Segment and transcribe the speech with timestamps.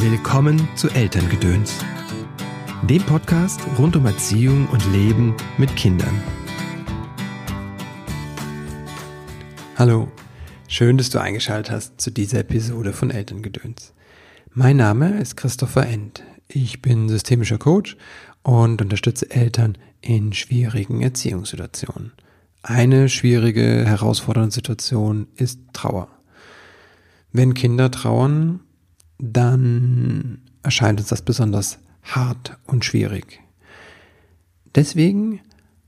[0.00, 1.74] Willkommen zu Elterngedöns,
[2.88, 6.22] dem Podcast rund um Erziehung und Leben mit Kindern.
[9.74, 10.06] Hallo,
[10.68, 13.92] schön, dass du eingeschaltet hast zu dieser Episode von Elterngedöns.
[14.52, 16.22] Mein Name ist Christopher End.
[16.46, 17.96] Ich bin systemischer Coach
[18.44, 22.12] und unterstütze Eltern in schwierigen Erziehungssituationen.
[22.62, 26.06] Eine schwierige, herausfordernde Situation ist Trauer.
[27.32, 28.60] Wenn Kinder trauern,
[29.18, 33.40] dann erscheint uns das besonders hart und schwierig.
[34.74, 35.40] Deswegen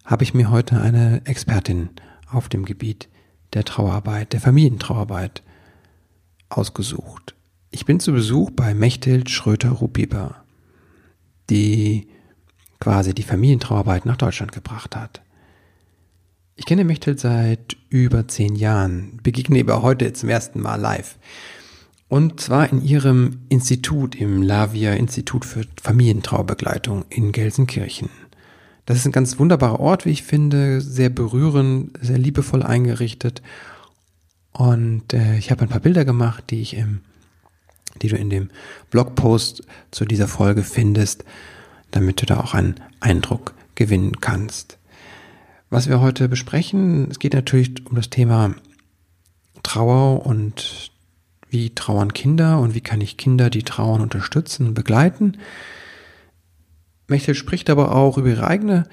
[0.05, 1.91] habe ich mir heute eine Expertin
[2.31, 3.09] auf dem Gebiet
[3.53, 5.43] der Trauerarbeit, der Familientrauerarbeit
[6.49, 7.35] ausgesucht.
[7.71, 10.43] Ich bin zu Besuch bei Mechthild Schröter-Rupiber,
[11.49, 12.09] die
[12.81, 15.23] quasi die Familientrauerarbeit nach Deutschland gebracht hat.
[16.57, 21.19] Ich kenne Mechthild seit über zehn Jahren, begegne ihr heute zum ersten Mal live.
[22.11, 28.11] Und zwar in ihrem Institut, im Lavia Institut für Familientraubegleitung in Gelsenkirchen.
[28.85, 33.43] Das ist ein ganz wunderbarer Ort, wie ich finde, sehr berührend, sehr liebevoll eingerichtet.
[34.51, 37.03] Und äh, ich habe ein paar Bilder gemacht, die ich im,
[38.03, 38.51] die du in dem
[38.91, 39.63] Blogpost
[39.93, 41.25] zu dieser Folge findest,
[41.93, 44.79] damit du da auch einen Eindruck gewinnen kannst.
[45.71, 48.57] Was wir heute besprechen, es geht natürlich um das Thema
[49.63, 50.90] Trauer und
[51.51, 55.37] wie trauern Kinder und wie kann ich Kinder, die trauern, unterstützen und begleiten.
[57.09, 58.85] Mechtel spricht aber auch über ihre eigene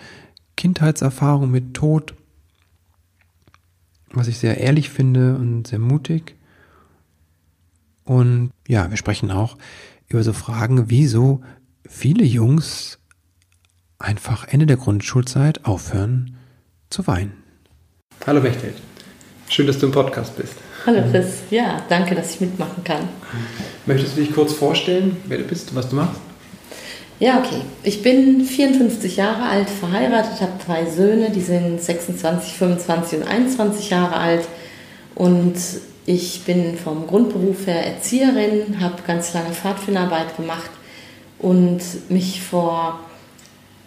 [0.57, 2.15] Kindheitserfahrung mit Tod,
[4.11, 6.35] was ich sehr ehrlich finde und sehr mutig.
[8.03, 9.57] Und ja, wir sprechen auch
[10.07, 11.41] über so Fragen, wieso
[11.85, 12.99] viele Jungs
[13.99, 16.37] einfach Ende der Grundschulzeit aufhören
[16.89, 17.43] zu weinen.
[18.25, 18.75] Hallo Mechthild,
[19.49, 20.55] schön, dass du im Podcast bist.
[20.85, 23.09] Hallo Chris, ja, danke, dass ich mitmachen kann.
[23.85, 26.19] Möchtest du dich kurz vorstellen, wer du bist, was du machst?
[27.19, 27.61] Ja, okay.
[27.83, 33.89] Ich bin 54 Jahre alt, verheiratet, habe drei Söhne, die sind 26, 25 und 21
[33.89, 34.47] Jahre alt.
[35.15, 35.55] Und
[36.05, 40.69] ich bin vom Grundberuf her Erzieherin, habe ganz lange Pfadfinderarbeit gemacht
[41.39, 42.99] und mich vor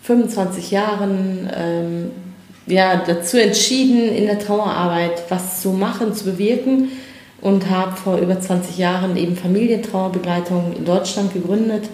[0.03, 2.10] 25 Jahren ähm,
[2.66, 6.91] ja, dazu entschieden, in der Trauerarbeit was zu machen, zu bewirken
[7.41, 11.88] und habe vor über 20 Jahren eben Familientrauerbegleitung in Deutschland gegründet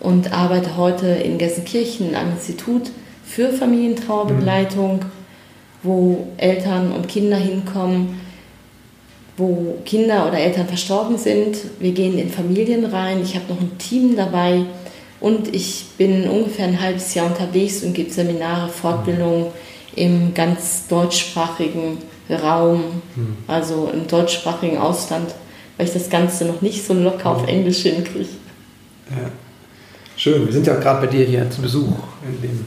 [0.00, 2.90] und arbeite heute in Gelsenkirchen am Institut
[3.24, 5.04] für Familientrauerbegleitung,
[5.82, 8.20] wo Eltern und Kinder hinkommen,
[9.36, 11.58] wo Kinder oder Eltern verstorben sind.
[11.78, 13.20] Wir gehen in Familien rein.
[13.22, 14.62] Ich habe noch ein Team dabei
[15.20, 19.46] und ich bin ungefähr ein halbes Jahr unterwegs und gebe Seminare, Fortbildungen
[19.96, 21.98] im ganz deutschsprachigen
[22.30, 23.36] Raum, hm.
[23.48, 25.34] also im deutschsprachigen Ausland,
[25.76, 27.48] weil ich das Ganze noch nicht so locker auf hm.
[27.48, 28.28] Englisch hinkriege.
[29.10, 29.30] Ja.
[30.16, 31.92] Schön, wir sind ja gerade bei dir hier zu Besuch
[32.26, 32.64] in dem,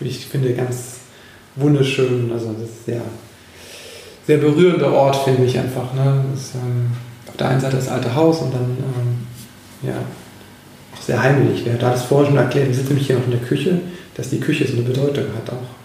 [0.00, 1.00] ich finde, ganz
[1.56, 3.02] wunderschön, also das ist sehr,
[4.26, 5.92] sehr berührender Ort, finde ich einfach.
[5.94, 6.24] Ne?
[6.32, 6.90] Das ähm,
[7.26, 9.94] auf der einen Seite das alte Haus und dann ähm, ja,
[10.94, 11.62] auch sehr heimlich.
[11.64, 13.80] Wer da das vorher schon erklärt, wir sitzen nämlich hier noch in der Küche,
[14.14, 15.79] dass die Küche so eine Bedeutung hat auch.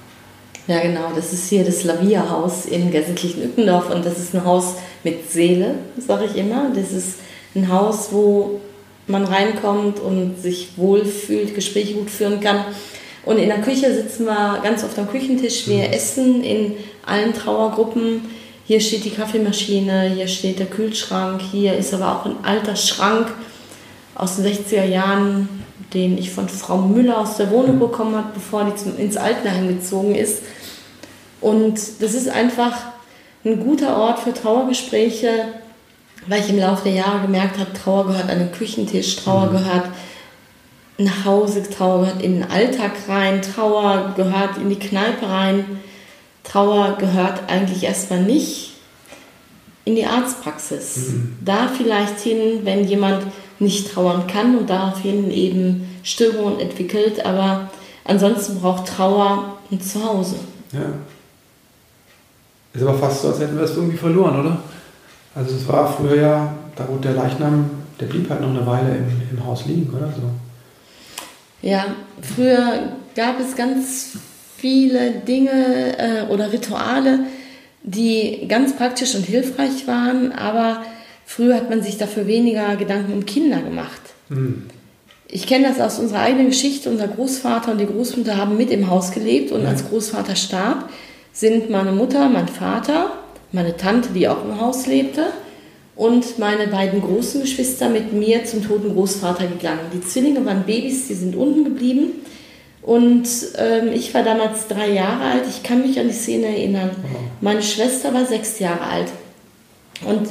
[0.68, 1.12] Ja, genau.
[1.16, 6.26] Das ist hier das Lavia-Haus in Gelsenkirchen-Ückendorf und das ist ein Haus mit Seele, sage
[6.26, 6.72] ich immer.
[6.74, 7.20] Das ist
[7.56, 8.60] ein Haus, wo
[9.08, 12.66] man reinkommt und sich wohlfühlt, Gespräche gut führen kann.
[13.26, 15.68] Und in der Küche sitzen wir ganz oft am Küchentisch.
[15.68, 15.94] Wir mhm.
[15.94, 16.74] essen in
[17.06, 18.22] allen Trauergruppen.
[18.66, 23.28] Hier steht die Kaffeemaschine, hier steht der Kühlschrank, hier ist aber auch ein alter Schrank
[24.16, 25.65] aus den 60er Jahren
[25.96, 29.68] den ich von Frau Müller aus der Wohnung bekommen habe, bevor die zum, ins Altenheim
[29.68, 30.44] gezogen ist.
[31.42, 32.78] Und das ist einfach
[33.44, 35.30] ein guter Ort für Trauergespräche,
[36.28, 39.58] weil ich im Laufe der Jahre gemerkt habe, Trauer gehört an den Küchentisch, Trauer mhm.
[39.58, 39.86] gehört
[40.98, 45.80] nach Hause, Trauer gehört in den Alltag rein, Trauer gehört in die Kneipe rein,
[46.44, 48.74] Trauer gehört eigentlich erstmal nicht
[49.86, 51.10] in die Arztpraxis.
[51.10, 51.38] Mhm.
[51.44, 53.24] Da vielleicht hin, wenn jemand
[53.60, 57.26] nicht trauern kann und daraufhin eben Störungen entwickelt.
[57.26, 57.70] Aber
[58.04, 60.36] ansonsten braucht Trauer ein Zuhause.
[60.72, 60.94] Ja.
[62.74, 64.58] Ist aber fast so, als hätten wir es irgendwie verloren, oder?
[65.34, 67.70] Also es war früher ja, da wurde der Leichnam,
[68.00, 70.24] der blieb halt noch eine Weile im, im Haus liegen, oder so?
[71.62, 71.86] Ja,
[72.22, 74.18] früher gab es ganz
[74.58, 77.20] viele Dinge äh, oder Rituale,
[77.84, 80.82] die ganz praktisch und hilfreich waren, aber
[81.26, 84.02] Früher hat man sich dafür weniger Gedanken um Kinder gemacht.
[84.30, 84.64] Mhm.
[85.28, 86.90] Ich kenne das aus unserer eigenen Geschichte.
[86.90, 89.70] Unser Großvater und die Großmutter haben mit im Haus gelebt und ja.
[89.70, 90.90] als Großvater starb,
[91.34, 93.12] sind meine Mutter, mein Vater,
[93.52, 95.26] meine Tante, die auch im Haus lebte,
[95.96, 99.80] und meine beiden großen Geschwister mit mir zum toten Großvater gegangen.
[99.94, 102.12] Die Zwillinge waren Babys, die sind unten geblieben.
[102.82, 103.28] Und
[103.58, 105.44] ähm, ich war damals drei Jahre alt.
[105.50, 106.92] Ich kann mich an die Szene erinnern.
[107.42, 109.08] Meine Schwester war sechs Jahre alt.
[110.06, 110.28] Und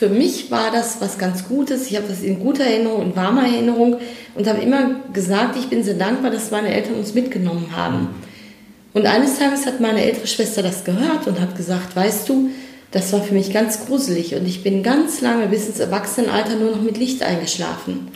[0.00, 1.90] für mich war das was ganz Gutes.
[1.90, 3.98] Ich habe das in guter Erinnerung, in warmer Erinnerung
[4.34, 8.08] und habe immer gesagt, ich bin sehr dankbar, dass meine Eltern uns mitgenommen haben.
[8.94, 12.48] Und eines Tages hat meine ältere Schwester das gehört und hat gesagt, weißt du,
[12.92, 16.70] das war für mich ganz gruselig und ich bin ganz lange bis ins Erwachsenenalter nur
[16.70, 18.08] noch mit Licht eingeschlafen,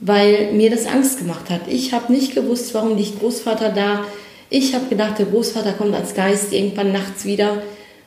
[0.00, 1.68] weil mir das Angst gemacht hat.
[1.68, 4.06] Ich habe nicht gewusst, warum liegt Großvater da.
[4.48, 7.58] Ich habe gedacht, der Großvater kommt als Geist irgendwann nachts wieder.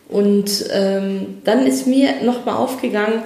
[0.10, 3.24] Und ähm, dann ist mir nochmal aufgegangen,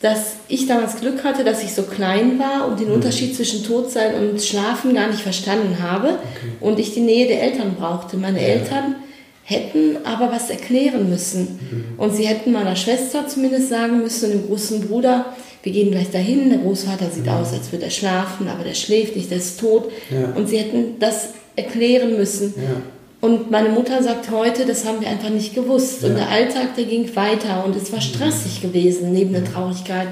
[0.00, 2.94] dass ich damals Glück hatte, dass ich so klein war und den mhm.
[2.94, 6.52] Unterschied zwischen Todsein und Schlafen gar nicht verstanden habe okay.
[6.60, 8.16] und ich die Nähe der Eltern brauchte.
[8.16, 8.48] Meine ja.
[8.48, 8.96] Eltern
[9.42, 11.58] hätten aber was erklären müssen.
[11.70, 11.84] Mhm.
[11.98, 16.48] Und sie hätten meiner Schwester zumindest sagen müssen, dem großen Bruder, wir gehen gleich dahin,
[16.48, 17.38] der Großvater sieht ja.
[17.38, 19.90] aus, als würde er schlafen, aber der schläft nicht, der ist tot.
[20.08, 20.32] Ja.
[20.34, 22.54] Und sie hätten das erklären müssen.
[22.56, 22.80] Ja.
[23.20, 26.04] Und meine Mutter sagt heute, das haben wir einfach nicht gewusst.
[26.04, 30.08] Und der Alltag, der ging weiter und es war stressig gewesen, neben der Traurigkeit.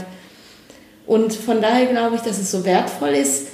[1.07, 3.47] Und von daher glaube ich, dass es so wertvoll ist,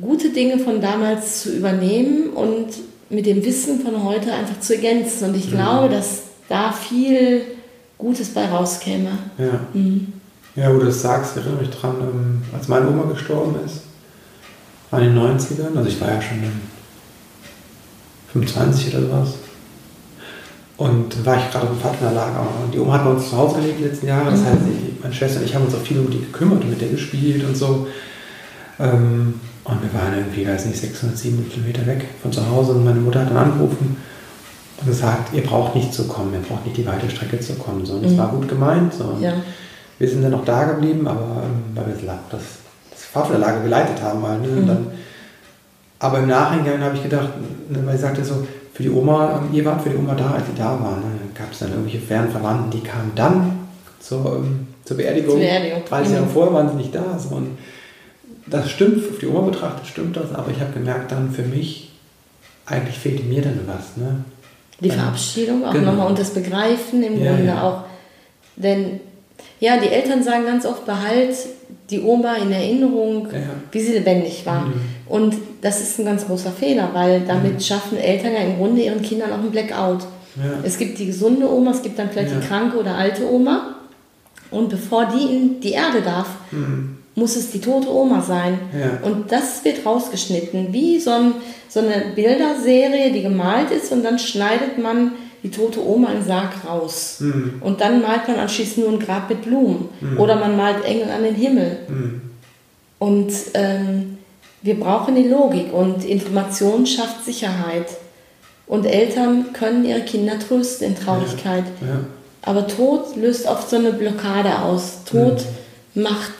[0.00, 2.68] gute Dinge von damals zu übernehmen und
[3.10, 5.30] mit dem Wissen von heute einfach zu ergänzen.
[5.30, 5.56] Und ich mhm.
[5.56, 7.42] glaube, dass da viel
[7.98, 9.10] Gutes bei rauskäme.
[9.38, 9.60] Ja.
[9.74, 10.12] Mhm.
[10.54, 13.82] Ja, wo du das sagst, ich erinnere mich dran, ähm, als meine Oma gestorben ist,
[14.90, 16.42] war in den 90ern, also ich war ja schon
[18.32, 19.28] 25 oder sowas.
[20.76, 22.46] Und war ich gerade im Vaterlager.
[22.64, 24.30] Und die Oma hat bei uns zu Hause gelebt die letzten Jahre.
[24.30, 24.46] Das mhm.
[24.46, 26.80] heißt, ich, meine Schwester und ich haben uns auch viel um die gekümmert und mit
[26.80, 27.86] der gespielt und so.
[28.78, 29.34] Ähm,
[29.64, 33.00] und wir waren irgendwie, weiß nicht, 600, 700 Kilometer weg von zu Hause und meine
[33.00, 33.96] Mutter hat dann angerufen
[34.78, 37.84] und gesagt, ihr braucht nicht zu kommen, ihr braucht nicht die weite Strecke zu kommen.
[37.84, 38.18] So, und das mhm.
[38.18, 38.94] war gut gemeint.
[38.94, 39.18] So.
[39.20, 39.34] Ja.
[39.98, 41.94] Wir sind dann noch da geblieben, aber ähm, weil wir
[42.30, 42.40] das,
[42.90, 44.22] das Fahrtverlage geleitet haben.
[44.22, 44.48] Mal, ne?
[44.48, 44.66] mhm.
[44.66, 44.86] dann,
[46.00, 47.28] aber im Nachhinein habe ich gedacht,
[47.68, 50.32] ne, weil ich sagte so, für die Oma, ähm, ihr wart für die Oma da,
[50.32, 51.00] als sie da waren.
[51.00, 51.20] Ne?
[51.34, 53.68] gab es dann irgendwelche fernen Verwandten, die kamen dann
[54.00, 55.82] zur, ähm, zur Beerdigung, zur Beerdigung.
[55.88, 56.30] 30 Jahre mhm.
[56.30, 57.18] vorher waren sie nicht da.
[57.18, 57.34] So.
[57.36, 57.58] Und
[58.46, 61.92] das stimmt, auf die Oma betrachtet stimmt das, aber ich habe gemerkt, dann für mich,
[62.66, 63.96] eigentlich fehlte mir dann was.
[63.96, 64.24] Ne?
[64.80, 65.90] Die Verabschiedung auch genau.
[65.90, 67.62] nochmal und das Begreifen im ja, Grunde ja.
[67.62, 67.82] auch.
[68.56, 69.00] Denn
[69.60, 71.36] ja, die Eltern sagen ganz oft, behalt
[71.90, 73.40] die Oma in Erinnerung, ja.
[73.70, 74.66] wie sie lebendig war.
[74.66, 74.74] Mhm.
[75.08, 77.60] Und das ist ein ganz großer Fehler, weil damit mhm.
[77.60, 80.06] schaffen Eltern ja im Grunde ihren Kindern auch einen Blackout.
[80.62, 83.74] Es gibt die gesunde Oma, es gibt dann vielleicht die kranke oder alte Oma.
[84.50, 88.58] Und bevor die in die Erde darf, mhm muss es die tote Oma sein.
[88.72, 89.06] Ja.
[89.06, 91.34] Und das wird rausgeschnitten, wie so, ein,
[91.68, 96.52] so eine Bilderserie, die gemalt ist und dann schneidet man die tote Oma im Sarg
[96.68, 97.18] raus.
[97.20, 97.54] Mhm.
[97.60, 99.88] Und dann malt man anschließend nur ein Grab mit Blumen.
[100.00, 100.20] Mhm.
[100.20, 101.78] Oder man malt Engel an den Himmel.
[101.88, 102.20] Mhm.
[102.98, 104.18] Und ähm,
[104.62, 107.86] wir brauchen die Logik und Information schafft Sicherheit.
[108.66, 111.64] Und Eltern können ihre Kinder trösten in Traurigkeit.
[111.80, 111.86] Ja.
[111.86, 112.00] Ja.
[112.42, 115.04] Aber Tod löst oft so eine Blockade aus.
[115.04, 115.44] Tod
[115.94, 116.02] mhm.
[116.02, 116.32] macht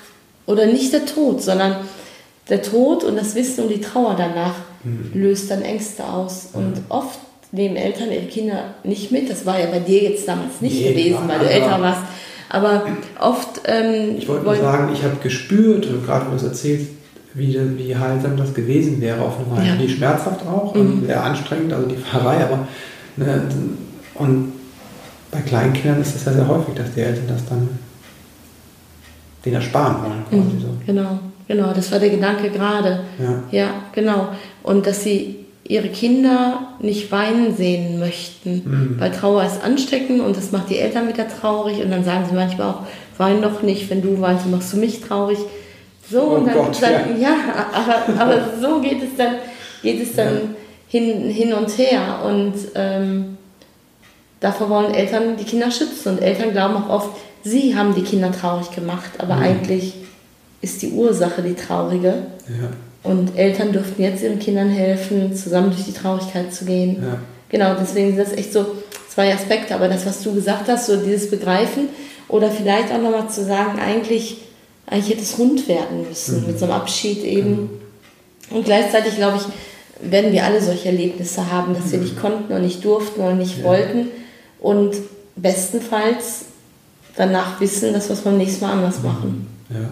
[0.47, 1.77] oder nicht der Tod, sondern
[2.49, 4.55] der Tod und das Wissen um die Trauer danach
[4.85, 5.11] mhm.
[5.15, 6.49] löst dann Ängste aus.
[6.53, 7.19] Und oft
[7.53, 9.31] nehmen Eltern ihre Kinder nicht mit.
[9.31, 12.03] Das war ja bei dir jetzt damals nicht nee, gewesen, weil du älter warst.
[12.49, 12.83] Aber
[13.21, 13.61] oft.
[13.67, 16.89] Ähm, ich wollte nur sagen, ich habe gespürt, gerade wo du es erzählst,
[17.35, 19.69] wie, wie heilsam das gewesen wäre auf eine Weise.
[19.69, 19.79] Ja.
[19.79, 20.81] Wie schmerzhaft auch mhm.
[20.81, 22.67] und sehr anstrengend, also die Fahrerei, aber.
[23.17, 23.43] Ne,
[24.15, 24.53] und
[25.31, 27.69] bei kleinen Kindern ist es ja sehr häufig, dass die Eltern das dann
[29.45, 30.45] den ersparen wollen.
[30.45, 30.69] Mhm, so.
[30.87, 33.01] Genau, genau, das war der Gedanke gerade.
[33.19, 33.43] Ja.
[33.51, 34.29] ja, genau.
[34.63, 38.97] Und dass sie ihre Kinder nicht weinen sehen möchten, mhm.
[38.99, 42.35] weil Trauer ist ansteckend und das macht die Eltern wieder traurig und dann sagen sie
[42.35, 42.83] manchmal auch,
[43.19, 45.39] wein doch nicht, wenn du weinst, machst du mich traurig.
[46.11, 47.35] So, oh und dann, Gott, dann ja, ja
[47.73, 49.37] aber, aber so geht es dann,
[49.83, 50.41] geht es dann ja.
[50.89, 53.37] hin, hin und her und ähm,
[54.41, 57.11] davor wollen Eltern die Kinder schützen und Eltern glauben auch oft,
[57.45, 59.43] sie haben die Kinder traurig gemacht, aber mhm.
[59.43, 59.95] eigentlich
[60.63, 62.27] ist die Ursache die traurige.
[62.49, 62.71] Ja.
[63.03, 67.03] Und Eltern dürften jetzt ihren Kindern helfen, zusammen durch die Traurigkeit zu gehen.
[67.03, 67.19] Ja.
[67.49, 68.67] Genau, deswegen sind das echt so
[69.09, 69.75] zwei Aspekte.
[69.75, 71.89] Aber das, was du gesagt hast, so dieses Begreifen
[72.29, 74.39] oder vielleicht auch nochmal zu sagen, eigentlich,
[74.87, 76.47] eigentlich hätte es rund werden müssen mhm.
[76.49, 77.51] mit so einem Abschied eben.
[77.51, 77.71] Mhm.
[78.51, 82.05] Und gleichzeitig, glaube ich, werden wir alle solche Erlebnisse haben, dass wir mhm.
[82.05, 83.65] nicht konnten und nicht durften oder nicht ja.
[83.65, 84.09] wollten.
[84.61, 84.95] Und
[85.37, 86.47] bestenfalls
[87.17, 89.47] danach wissen, dass wir es beim nächsten Mal anders machen.
[89.71, 89.89] Ja.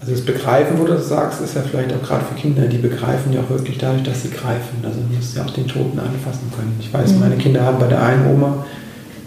[0.00, 2.78] Also das Begreifen, wo du das sagst, ist ja vielleicht auch gerade für Kinder, die
[2.78, 4.78] begreifen ja auch wirklich dadurch, dass sie greifen.
[4.84, 6.76] Also du musst ja auch den Toten anfassen können.
[6.80, 7.20] Ich weiß, mhm.
[7.20, 8.64] meine Kinder haben bei der einen Oma,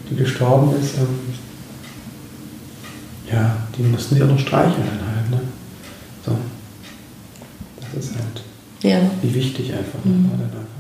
[0.10, 1.20] die gestorben ist, ähm,
[3.32, 5.40] Ja, die mussten sie auch noch streicheln dann halt, ne?
[6.26, 6.32] So.
[7.80, 8.42] Das ist halt.
[8.82, 9.00] Ja.
[9.22, 10.00] Wie wichtig einfach.
[10.06, 10.30] Mhm.
[10.32, 10.72] Dann einfach.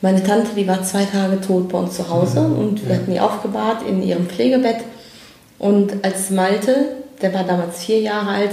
[0.00, 2.58] Meine Tante, die war zwei Tage tot bei uns zu Hause mhm.
[2.58, 3.00] und wir ja.
[3.00, 4.84] hatten die aufgebahrt in ihrem Pflegebett.
[5.58, 8.52] Und als Malte, der war damals vier Jahre alt,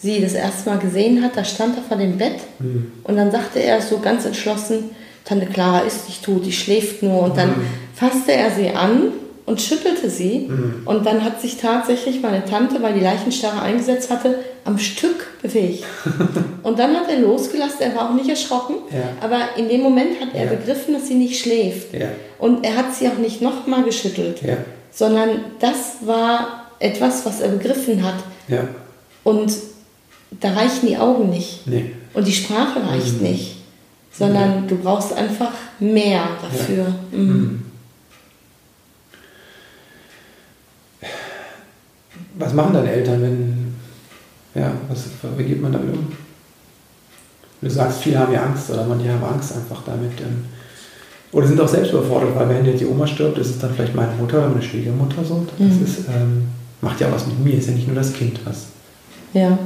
[0.00, 2.92] sie das erste Mal gesehen hat, da stand er vor dem Bett mhm.
[3.04, 4.90] und dann sagte er so ganz entschlossen,
[5.28, 7.22] Tante Clara ist nicht tot, die schläft nur.
[7.22, 7.66] Und dann mhm.
[7.94, 9.12] fasste er sie an
[9.44, 10.48] und schüttelte sie.
[10.48, 10.82] Mhm.
[10.86, 15.84] Und dann hat sich tatsächlich meine Tante, weil die Leichenstarre eingesetzt hatte, am Stück bewegt.
[16.62, 19.02] und dann hat er losgelassen, er war auch nicht erschrocken, ja.
[19.20, 20.50] aber in dem Moment hat er ja.
[20.50, 21.92] begriffen, dass sie nicht schläft.
[21.92, 22.08] Ja.
[22.38, 24.40] Und er hat sie auch nicht nochmal geschüttelt,
[24.90, 25.28] sondern
[25.60, 28.16] das war etwas, was er begriffen hat.
[29.24, 29.52] Und
[30.30, 31.66] da reichen die Augen nicht.
[31.66, 31.92] Nee.
[32.14, 33.28] Und die Sprache reicht mhm.
[33.28, 33.56] nicht.
[34.12, 36.86] Sondern du brauchst einfach mehr dafür.
[37.12, 37.18] Mhm.
[37.20, 37.62] mhm.
[42.40, 43.74] Was machen deine Eltern, wenn,
[44.54, 45.06] ja, was,
[45.36, 46.06] wie geht man damit um?
[47.60, 50.12] Du sagst, viele haben ja Angst oder manche haben Angst einfach damit.
[51.32, 53.94] Oder sind auch selbst überfordert, weil wenn jetzt die Oma stirbt, ist es dann vielleicht
[53.94, 55.44] meine Mutter oder meine Schwiegermutter so.
[55.58, 55.84] Das mhm.
[55.84, 56.48] ist, ähm,
[56.80, 58.66] macht ja was mit mir, ist ja nicht nur das Kind was.
[59.32, 59.58] Ja.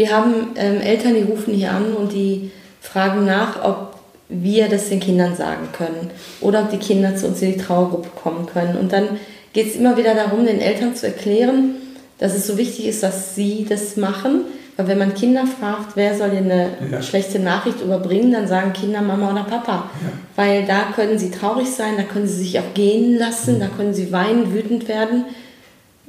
[0.00, 3.96] Wir haben ähm, Eltern, die rufen hier an und die fragen nach, ob
[4.30, 8.08] wir das den Kindern sagen können oder ob die Kinder zu uns in die Trauergruppe
[8.16, 8.78] kommen können.
[8.78, 9.18] Und dann
[9.52, 11.74] geht es immer wieder darum, den Eltern zu erklären,
[12.16, 14.46] dass es so wichtig ist, dass sie das machen.
[14.78, 17.02] Weil wenn man Kinder fragt, wer soll dir eine ja.
[17.02, 19.90] schlechte Nachricht überbringen, dann sagen Kinder Mama oder Papa.
[20.02, 20.12] Ja.
[20.34, 23.60] Weil da können sie traurig sein, da können sie sich auch gehen lassen, mhm.
[23.60, 25.26] da können sie weinen, wütend werden.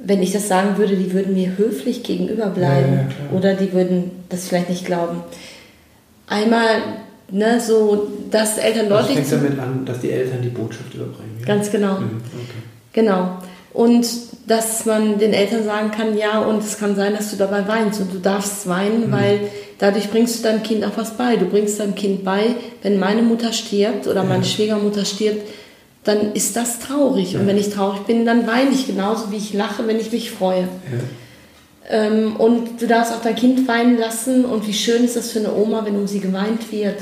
[0.04, 4.10] Wenn ich das sagen würde, die würden mir höflich gegenüber bleiben ja, oder die würden
[4.28, 5.22] das vielleicht nicht glauben.
[6.26, 6.82] Einmal
[7.30, 9.18] ne, so, dass Eltern deutlich.
[9.18, 11.40] Also fängt damit an, dass die Eltern die Botschaft überbringen.
[11.44, 12.00] Ganz genau.
[12.00, 12.20] Mhm.
[12.32, 12.62] Okay.
[12.92, 13.38] Genau.
[13.72, 14.06] Und
[14.46, 18.00] dass man den Eltern sagen kann, ja, und es kann sein, dass du dabei weinst
[18.00, 19.12] und du darfst weinen, mhm.
[19.12, 19.40] weil
[19.78, 21.36] dadurch bringst du deinem Kind auch was bei.
[21.36, 24.24] Du bringst deinem Kind bei, wenn meine Mutter stirbt oder ja.
[24.24, 25.48] meine Schwiegermutter stirbt,
[26.04, 27.32] dann ist das traurig.
[27.32, 27.40] Ja.
[27.40, 30.30] Und wenn ich traurig bin, dann weine ich genauso, wie ich lache, wenn ich mich
[30.30, 30.62] freue.
[30.62, 30.68] Ja.
[31.90, 34.44] Ähm, und du darfst auch dein Kind weinen lassen.
[34.44, 36.96] Und wie schön ist das für eine Oma, wenn um sie geweint wird.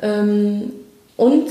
[0.00, 0.72] Ähm,
[1.16, 1.48] und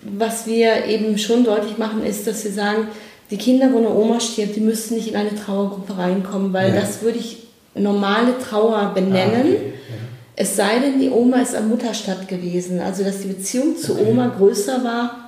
[0.00, 2.88] was wir eben schon deutlich machen, ist, dass wir sagen,
[3.30, 6.80] die Kinder, wo eine Oma stirbt, die müssten nicht in eine Trauergruppe reinkommen, weil ja.
[6.80, 7.38] das würde ich
[7.74, 9.32] normale Trauer benennen.
[9.34, 9.72] Ah, okay.
[9.90, 9.96] ja.
[10.36, 14.10] Es sei denn, die Oma ist am Mutterstadt gewesen, also dass die Beziehung zur okay.
[14.10, 15.25] Oma größer war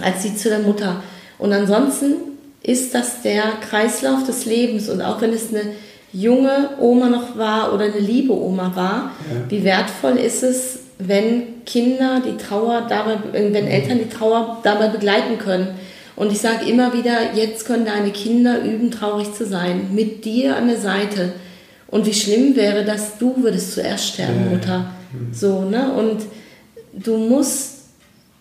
[0.00, 1.02] als die zu der Mutter.
[1.38, 2.14] Und ansonsten
[2.62, 5.62] ist das der Kreislauf des Lebens und auch wenn es eine
[6.12, 9.50] junge Oma noch war oder eine liebe Oma war, ja.
[9.50, 15.38] wie wertvoll ist es, wenn Kinder die Trauer dabei, wenn Eltern die Trauer dabei begleiten
[15.38, 15.68] können.
[16.16, 20.56] Und ich sage immer wieder, jetzt können deine Kinder üben, traurig zu sein, mit dir
[20.56, 21.32] an der Seite.
[21.86, 24.90] Und wie schlimm wäre das, du würdest zuerst sterben, Mutter.
[25.12, 25.32] Mhm.
[25.32, 25.92] So, ne?
[25.92, 26.22] Und
[26.92, 27.77] du musst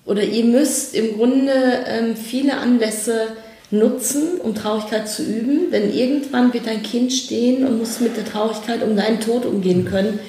[0.08, 1.52] oder ihr müsst im Grunde
[1.86, 3.28] ähm, viele Anlässe
[3.70, 5.70] nutzen, um Traurigkeit zu üben.
[5.72, 9.86] Denn irgendwann wird dein Kind stehen und muss mit der Traurigkeit um deinen Tod umgehen
[9.86, 10.20] können.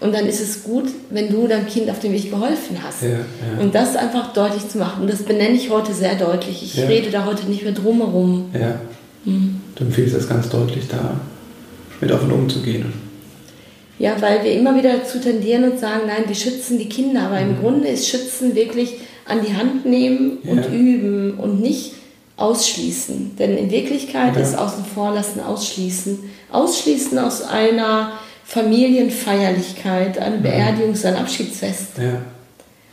[0.00, 3.02] Und dann ist es gut, wenn du deinem Kind auf dem Weg geholfen hast.
[3.02, 3.16] Ja, ja.
[3.60, 5.02] Und das einfach deutlich zu machen.
[5.02, 6.62] Und das benenne ich heute sehr deutlich.
[6.62, 6.86] Ich ja.
[6.86, 8.50] rede da heute nicht mehr drumherum.
[8.52, 8.80] Ja.
[9.24, 9.60] Mhm.
[9.74, 11.20] Du empfiehlst das ganz deutlich, da
[12.00, 12.92] mit offen umzugehen.
[13.98, 17.22] Ja, weil wir immer wieder dazu tendieren und sagen, nein, wir schützen die Kinder.
[17.22, 17.50] Aber mhm.
[17.50, 18.98] im Grunde ist Schützen wirklich
[19.28, 21.92] an die Hand nehmen und üben und nicht
[22.36, 23.36] ausschließen.
[23.36, 26.18] Denn in Wirklichkeit ist außen vor lassen ausschließen.
[26.50, 28.12] Ausschließen aus einer
[28.44, 31.98] Familienfeierlichkeit, eine Beerdigung, ein Abschiedsfest.
[31.98, 32.22] Ja.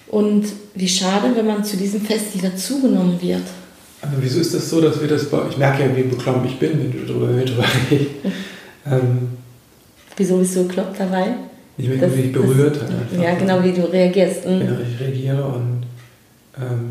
[0.08, 3.44] Und wie schade, wenn man zu diesem Fest nicht dazugenommen wird.
[4.02, 5.40] Aber wieso ist das so, dass wir das bei.
[5.50, 8.10] Ich merke ja, wie beklommen ich bin, wenn du darüber, drüber redest.
[8.86, 9.30] ähm,
[10.18, 11.36] wieso bist du bekloppt dabei?
[11.78, 12.90] Nicht mehr, wie mich berührt hat.
[12.90, 13.24] Einfach.
[13.24, 14.46] Ja, genau, wie du reagierst.
[14.46, 14.62] Mhm.
[14.62, 15.75] Ja, ich reagiere und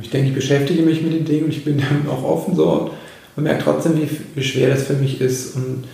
[0.02, 2.71] ich denke, ich beschäftige mich mit den Dingen und ich bin dann auch offen so
[2.71, 2.90] und,
[3.37, 4.00] und merke trotzdem,
[4.35, 5.56] wie, schwer das für mich ist.
[5.56, 5.85] Und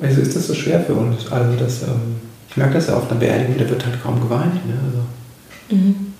[0.00, 1.30] Wieso ist das so schwer für uns?
[1.30, 2.16] Also das, ähm,
[2.50, 4.66] ich merke das ja oft an Beerdigungen, da wird halt kaum geweint.
[4.66, 4.74] Ne?
[4.86, 5.76] Also.
[5.76, 6.14] Mhm.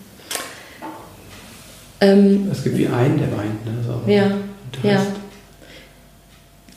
[2.01, 3.67] Ähm, es gibt wie einen, der weint.
[3.67, 3.73] Ne?
[3.85, 4.31] So, ja,
[4.83, 5.05] ja.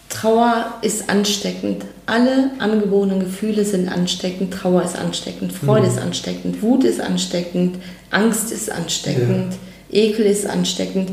[0.09, 1.85] Trauer ist ansteckend.
[2.07, 4.53] Alle angeborenen Gefühle sind ansteckend.
[4.53, 5.53] Trauer ist ansteckend.
[5.53, 5.93] Freude mhm.
[5.93, 6.61] ist ansteckend.
[6.63, 7.77] Wut ist ansteckend.
[8.09, 9.53] Angst ist ansteckend.
[9.53, 9.59] Ja.
[9.91, 11.11] Ekel ist ansteckend.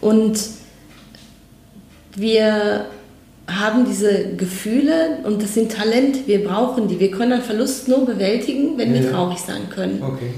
[0.00, 0.38] Und
[2.16, 2.86] wir
[3.46, 7.00] haben diese Gefühle und das sind Talente, wir brauchen die.
[7.00, 9.02] Wir können einen Verlust nur bewältigen, wenn ja.
[9.02, 10.02] wir traurig sein können.
[10.02, 10.30] Okay.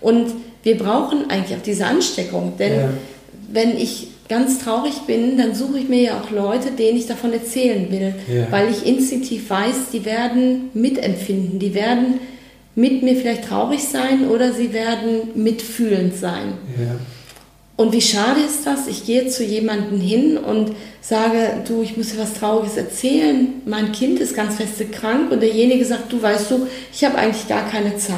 [0.00, 0.26] Und
[0.62, 2.90] wir brauchen eigentlich auch diese Ansteckung, denn ja.
[3.52, 7.32] wenn ich ganz traurig bin, dann suche ich mir ja auch Leute, denen ich davon
[7.32, 8.46] erzählen will, Ja.
[8.50, 12.20] weil ich instinktiv weiß, die werden mitempfinden, die werden
[12.74, 16.52] mit mir vielleicht traurig sein oder sie werden mitfühlend sein.
[16.78, 16.96] Ja.
[17.78, 18.88] Und wie schade ist das?
[18.88, 23.62] Ich gehe zu jemandem hin und sage, du, ich muss dir was Trauriges erzählen.
[23.66, 27.46] Mein Kind ist ganz feste krank und derjenige sagt, du weißt du, ich habe eigentlich
[27.46, 28.16] gar keine Zeit.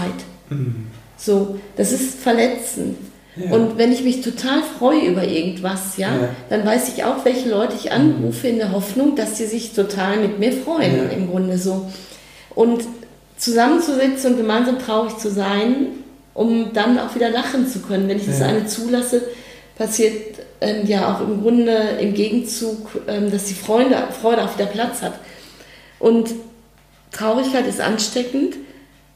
[0.49, 0.87] Mhm.
[1.19, 2.97] So, das ist verletzend.
[3.37, 3.53] Ja.
[3.55, 6.29] Und wenn ich mich total freue über irgendwas, ja, Ja.
[6.49, 10.17] dann weiß ich auch, welche Leute ich anrufe in der Hoffnung, dass sie sich total
[10.21, 11.03] mit mir freuen, Ja.
[11.15, 11.85] im Grunde so.
[12.55, 12.85] Und
[13.37, 15.89] zusammenzusitzen und gemeinsam traurig zu sein,
[16.33, 18.09] um dann auch wieder lachen zu können.
[18.09, 19.23] Wenn ich das eine zulasse,
[19.81, 20.13] passiert
[20.61, 25.01] ähm, ja auch im Grunde im Gegenzug, ähm, dass die Freude, Freude auch wieder Platz
[25.01, 25.15] hat.
[25.99, 26.29] Und
[27.13, 28.57] Traurigkeit ist ansteckend.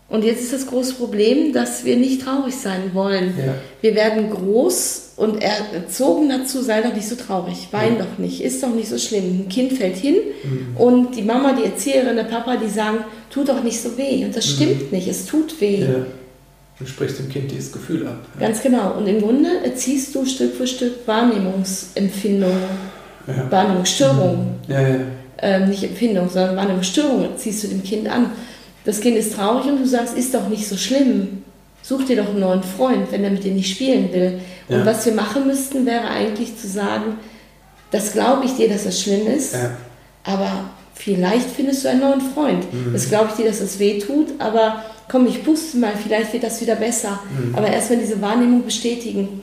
[0.09, 3.35] Und jetzt ist das große Problem, dass wir nicht traurig sein wollen.
[3.39, 3.55] Ja.
[3.81, 8.05] Wir werden groß und erzogen dazu, sei doch nicht so traurig, wein Ja.
[8.05, 9.41] doch nicht, ist doch nicht so schlimm.
[9.45, 10.77] Ein Kind fällt hin Mhm.
[10.77, 12.99] und die Mama, die Erzieherin, der Papa, die sagen,
[13.31, 14.25] tut doch nicht so weh.
[14.25, 14.51] Und das Mhm.
[14.55, 15.81] stimmt nicht, es tut weh.
[15.81, 16.07] Ja.
[16.79, 18.19] Du sprichst dem Kind dieses Gefühl ab.
[18.39, 18.49] Ja.
[18.49, 18.93] Ganz genau.
[18.99, 22.57] Und im Grunde erziehst du Stück für Stück Wahrnehmungsempfindungen,
[23.27, 23.51] Ja.
[23.51, 24.55] Wahrnehmungsstörungen.
[24.69, 24.97] Ja, ja.
[25.39, 28.31] ähm, nicht Empfindung, sondern Wahrnehmungsstörung ziehst du dem Kind an.
[28.85, 31.43] Das Kind ist traurig und du sagst, ist doch nicht so schlimm.
[31.83, 34.41] Such dir doch einen neuen Freund, wenn er mit dir nicht spielen will.
[34.69, 34.87] Und Ja.
[34.87, 37.19] was wir machen müssten, wäre eigentlich zu sagen,
[37.91, 39.55] das glaube ich dir, dass das schlimm ist,
[40.25, 40.51] aber
[40.95, 42.65] vielleicht findest du einen neuen Freund.
[42.73, 42.93] Mhm.
[42.93, 46.45] Das glaube ich dir, dass das weh tut, aber komm, ich puste mal, vielleicht wird
[46.45, 47.21] das wieder besser.
[47.37, 47.55] Mhm.
[47.55, 49.43] Aber erst wenn diese Wahrnehmung bestätigen.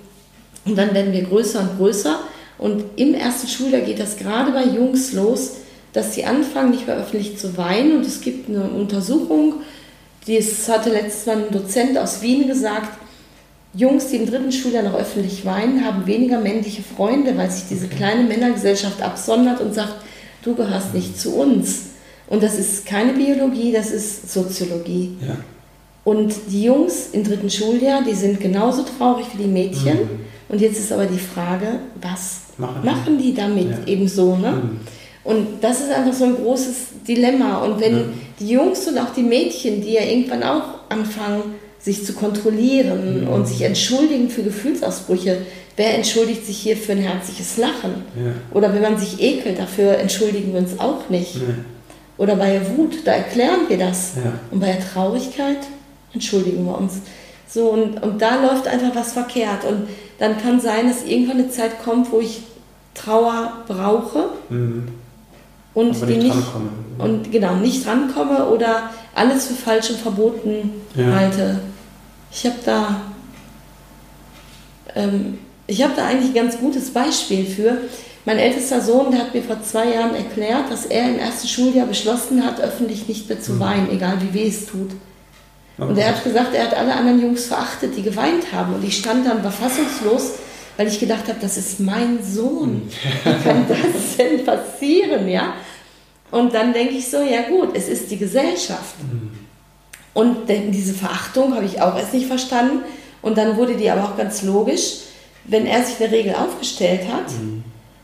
[0.65, 2.19] Und dann werden wir größer und größer.
[2.57, 5.53] Und im ersten Schuljahr geht das gerade bei Jungs los,
[5.93, 7.97] dass sie anfangen, nicht mehr öffentlich zu weinen.
[7.97, 9.55] Und es gibt eine Untersuchung,
[10.27, 12.99] es hatte letztes Mal ein Dozent aus Wien gesagt,
[13.73, 17.87] Jungs, die im dritten Schuljahr noch öffentlich weinen, haben weniger männliche Freunde, weil sich diese
[17.87, 19.95] kleine Männergesellschaft absondert und sagt,
[20.43, 21.91] du gehörst nicht zu uns.
[22.27, 25.15] Und das ist keine Biologie, das ist Soziologie.
[25.25, 25.37] Ja.
[26.03, 29.97] Und die Jungs im dritten Schuljahr, die sind genauso traurig wie die Mädchen.
[29.99, 30.09] Mhm.
[30.49, 32.85] Und jetzt ist aber die Frage, was Machen die?
[32.89, 33.77] machen die damit Ja.
[33.93, 34.35] eben so?
[34.35, 34.51] Ne?
[34.51, 34.79] Mhm.
[35.23, 36.75] Und das ist einfach so ein großes
[37.07, 37.57] Dilemma.
[37.63, 38.03] Und wenn Ja.
[38.39, 41.43] die Jungs und auch die Mädchen, die ja irgendwann auch anfangen,
[41.79, 43.27] sich zu kontrollieren Mhm.
[43.27, 45.37] und sich entschuldigen für Gefühlsausbrüche,
[45.77, 48.03] wer entschuldigt sich hier für ein herzliches Lachen?
[48.15, 48.31] Ja.
[48.55, 51.35] Oder wenn man sich ekelt, dafür entschuldigen wir uns auch nicht.
[52.17, 54.13] Oder bei der Wut, da erklären wir das.
[54.23, 54.33] Ja.
[54.51, 55.57] Und bei der Traurigkeit
[56.13, 56.93] entschuldigen wir uns.
[57.47, 59.65] So, und, und da läuft einfach was verkehrt.
[59.65, 59.87] Und
[60.19, 62.43] dann kann sein, dass irgendwann eine Zeit kommt, wo ich
[62.93, 64.87] Trauer brauche Mhm.
[65.73, 66.47] und Aber die nicht nicht
[66.97, 71.05] und genau nicht rankomme oder alles für falsch und verboten Ja.
[71.15, 71.59] halte.
[72.31, 73.01] Ich habe da
[74.95, 77.77] ähm, ich habe da eigentlich ein ganz gutes Beispiel für.
[78.25, 81.87] Mein ältester Sohn, der hat mir vor zwei Jahren erklärt, dass er im ersten Schuljahr
[81.87, 83.59] beschlossen hat, öffentlich nicht mehr zu Mhm.
[83.61, 84.91] weinen, egal wie weh es tut.
[85.87, 88.75] Und er hat gesagt, er hat alle anderen Jungs verachtet, die geweint haben.
[88.75, 90.33] Und ich stand dann, war fassungslos,
[90.77, 92.83] weil ich gedacht habe, das ist mein Sohn.
[93.23, 95.53] Wie kann das denn passieren, ja?
[96.29, 98.95] Und dann denke ich so, ja gut, es ist die Gesellschaft.
[100.13, 102.83] Und denn diese Verachtung habe ich auch erst nicht verstanden.
[103.23, 104.99] Und dann wurde die aber auch ganz logisch.
[105.45, 107.31] Wenn er sich eine Regel aufgestellt hat,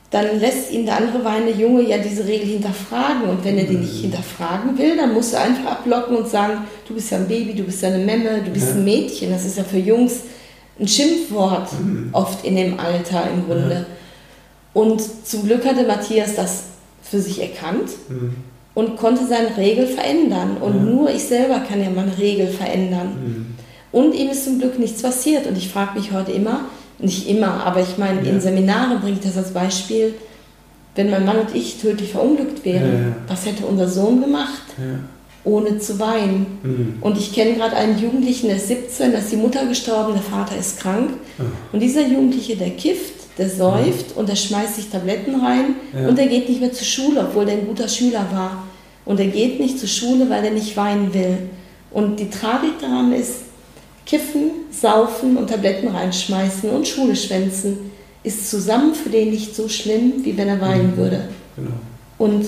[0.10, 3.24] dann lässt ihn der andere weinende Junge ja diese Regel hinterfragen.
[3.30, 6.94] Und wenn er die nicht hinterfragen will, dann muss er einfach ablocken und sagen, du
[6.94, 8.76] bist ja ein Baby, du bist ja eine Memme, du bist Ja.
[8.76, 9.32] ein Mädchen.
[9.32, 10.22] Das ist ja für Jungs
[10.80, 12.10] ein Schimpfwort Mhm.
[12.14, 13.86] oft in dem Alter im Grunde.
[14.74, 16.64] Und zum Glück hatte Matthias das
[17.02, 18.36] für sich erkannt Mhm.
[18.76, 20.58] und konnte seine Regel verändern.
[20.62, 20.84] Und Ja.
[20.84, 23.08] nur ich selber kann ja meine Regel verändern.
[23.22, 23.46] Mhm.
[23.92, 25.48] Und ihm ist zum Glück nichts passiert.
[25.48, 26.66] Und ich frage mich heute immer,
[27.00, 28.32] nicht immer, aber ich meine, Ja.
[28.32, 30.16] in Seminaren bringe ich das als Beispiel,
[30.96, 33.16] wenn mein Mann und ich tödlich verunglückt wären, Ja, ja.
[33.28, 34.64] was hätte unser Sohn gemacht,
[35.44, 36.46] ohne zu weinen?
[36.64, 36.94] Mhm.
[37.02, 40.24] Und ich kenne gerade einen Jugendlichen, der ist 17, da ist die Mutter gestorben, der
[40.24, 41.12] Vater ist krank.
[41.40, 41.44] Oh.
[41.74, 45.76] Und dieser Jugendliche, der kifft, der säuft und der schmeißt sich Tabletten rein
[46.08, 48.64] und der geht nicht mehr zur Schule, obwohl der ein guter Schüler war.
[49.06, 51.38] Und er geht nicht zur Schule, weil er nicht weinen will.
[51.92, 53.42] Und die Tragik daran ist,
[54.08, 57.92] kiffen, saufen und Tabletten reinschmeißen und Schule schwänzen
[58.24, 60.98] ist zusammen für den nicht so schlimm, wie wenn er weinen Mhm.
[60.98, 61.28] würde.
[61.56, 61.70] Genau.
[62.18, 62.48] Und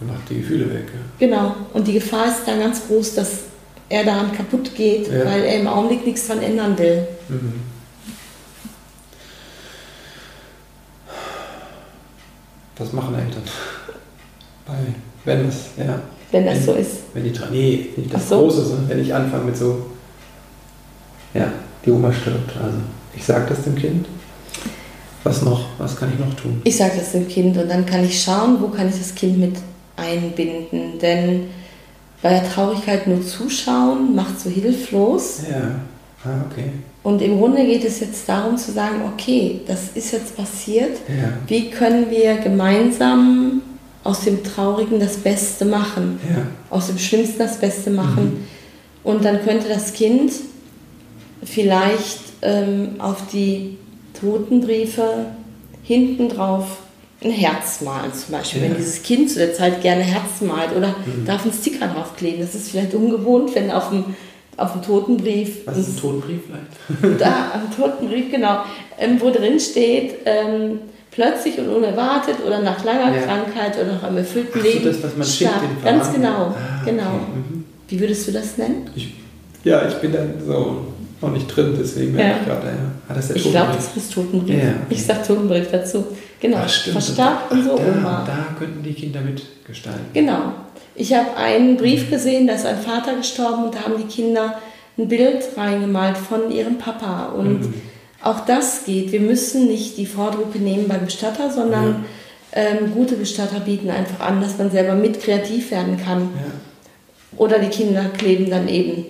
[0.00, 0.84] Dann macht die Gefühle weg.
[0.92, 1.26] Ja.
[1.26, 3.30] genau, und die Gefahr ist dann ganz groß, dass
[3.88, 5.24] er daran kaputt geht, Ja.
[5.24, 7.06] weil er im Augenblick nichts dran ändern will.
[7.28, 7.52] Mhm.
[12.78, 13.42] Was machen Eltern?
[14.66, 14.74] Bei,
[15.24, 16.00] wenn es, ja.
[16.32, 16.90] Wenn das wenn, so ist.
[17.14, 18.40] Wenn die, nee, nicht das so.
[18.40, 19.86] Große, wenn ich anfange mit so,
[21.36, 21.52] ja,
[21.84, 22.56] die Oma stirbt.
[22.62, 22.78] Also,
[23.14, 24.06] ich sage das dem Kind.
[25.24, 25.66] Was noch?
[25.78, 26.60] Was kann ich noch tun?
[26.64, 29.38] Ich sage das dem Kind und dann kann ich schauen, wo kann ich das Kind
[29.38, 29.56] mit
[29.96, 30.98] einbinden.
[31.00, 31.46] Denn
[32.22, 35.40] bei der Traurigkeit nur zuschauen macht so hilflos.
[35.50, 35.80] Ja,
[36.24, 36.70] ah, okay.
[37.02, 40.98] Und im Grunde geht es jetzt darum zu sagen, okay, das ist jetzt passiert.
[41.08, 41.30] Ja.
[41.46, 43.62] Wie können wir gemeinsam
[44.02, 46.20] aus dem Traurigen das Beste machen?
[46.28, 46.42] Ja.
[46.70, 48.24] Aus dem Schlimmsten das Beste machen?
[48.24, 48.44] Mhm.
[49.04, 50.32] Und dann könnte das Kind
[51.42, 53.78] vielleicht ähm, auf die
[54.18, 55.26] Totenbriefe
[55.82, 56.78] hinten drauf
[57.22, 58.62] ein Herz malen zum Beispiel.
[58.62, 58.68] Ja.
[58.68, 61.24] Wenn dieses Kind zu der Zeit gerne Herz malt oder mhm.
[61.26, 62.40] darf ein Sticker draufkleben.
[62.40, 64.04] Das ist vielleicht ungewohnt, wenn auf dem,
[64.56, 65.66] auf dem Totenbrief.
[65.66, 67.18] Was ist ein Totenbrief vielleicht?
[67.20, 68.60] Da, am Totenbrief, genau.
[68.98, 73.22] Ähm, wo drin steht, ähm, plötzlich und unerwartet oder nach langer ja.
[73.22, 74.84] Krankheit oder nach einem erfüllten Ach Leben.
[74.84, 77.02] So, das, was man schickt, den Ganz genau, ah, genau.
[77.02, 77.38] Okay.
[77.50, 77.64] Mhm.
[77.88, 78.90] Wie würdest du das nennen?
[78.94, 79.14] Ich,
[79.64, 80.86] ja, ich bin dann so
[81.20, 82.36] noch nicht drin, deswegen ja.
[82.38, 82.72] ich gerade, ja.
[83.08, 84.62] Ah, das ist Ich glaube, das ist Totenbrief.
[84.62, 84.74] Ja.
[84.90, 86.04] Ich sage Totenbrief dazu.
[86.40, 88.24] Genau, Ach, verstarb unsere da, Oma.
[88.26, 90.06] Da könnten die Kinder mitgestalten.
[90.12, 90.52] Genau.
[90.94, 94.58] Ich habe einen Brief gesehen, da ist ein Vater gestorben und da haben die Kinder
[94.98, 97.26] ein Bild reingemalt von ihrem Papa.
[97.26, 97.74] Und mhm.
[98.22, 99.12] auch das geht.
[99.12, 102.04] Wir müssen nicht die Vordrucke nehmen beim Bestatter, sondern
[102.54, 102.62] ja.
[102.62, 106.30] ähm, gute Bestatter bieten einfach an, dass man selber mit kreativ werden kann.
[106.34, 107.38] Ja.
[107.38, 109.04] Oder die Kinder kleben dann eben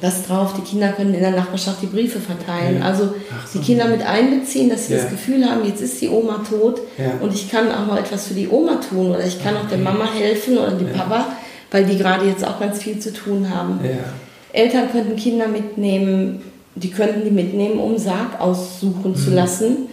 [0.00, 0.54] das drauf.
[0.56, 2.80] Die Kinder können in der Nachbarschaft die Briefe verteilen.
[2.80, 2.86] Ja.
[2.86, 3.14] Also
[3.50, 3.58] so.
[3.58, 5.02] die Kinder mit einbeziehen, dass sie ja.
[5.02, 7.12] das Gefühl haben, jetzt ist die Oma tot ja.
[7.20, 9.64] und ich kann auch mal etwas für die Oma tun oder ich kann okay.
[9.64, 11.26] auch der Mama helfen oder dem Papa,
[11.70, 13.80] weil die gerade jetzt auch ganz viel zu tun haben.
[14.52, 16.42] Eltern könnten Kinder mitnehmen,
[16.74, 19.16] die könnten die mitnehmen, um Sarg aussuchen mhm.
[19.16, 19.88] zu lassen.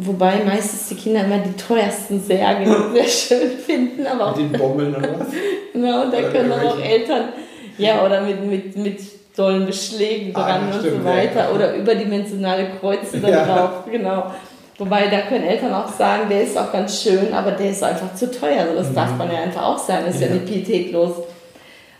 [0.00, 4.06] Wobei meistens die Kinder immer die teuersten Särge sehr schön finden.
[4.06, 5.26] Aber mit den Bommeln oder was?
[5.72, 7.30] genau, und da können auch Eltern
[7.78, 9.00] ja, oder mit, mit, mit
[9.36, 11.44] tollen Beschlägen ah, dran ah, und stimmt, so weiter.
[11.44, 11.50] Ja.
[11.50, 13.44] Oder überdimensionale Kreuze da ja.
[13.44, 14.32] drauf, genau.
[14.78, 18.14] Wobei, da können Eltern auch sagen, der ist auch ganz schön, aber der ist einfach
[18.14, 18.60] zu teuer.
[18.60, 18.94] Also das mhm.
[18.94, 21.16] darf man ja einfach auch sagen, das ist ja, ja nicht pietätlos.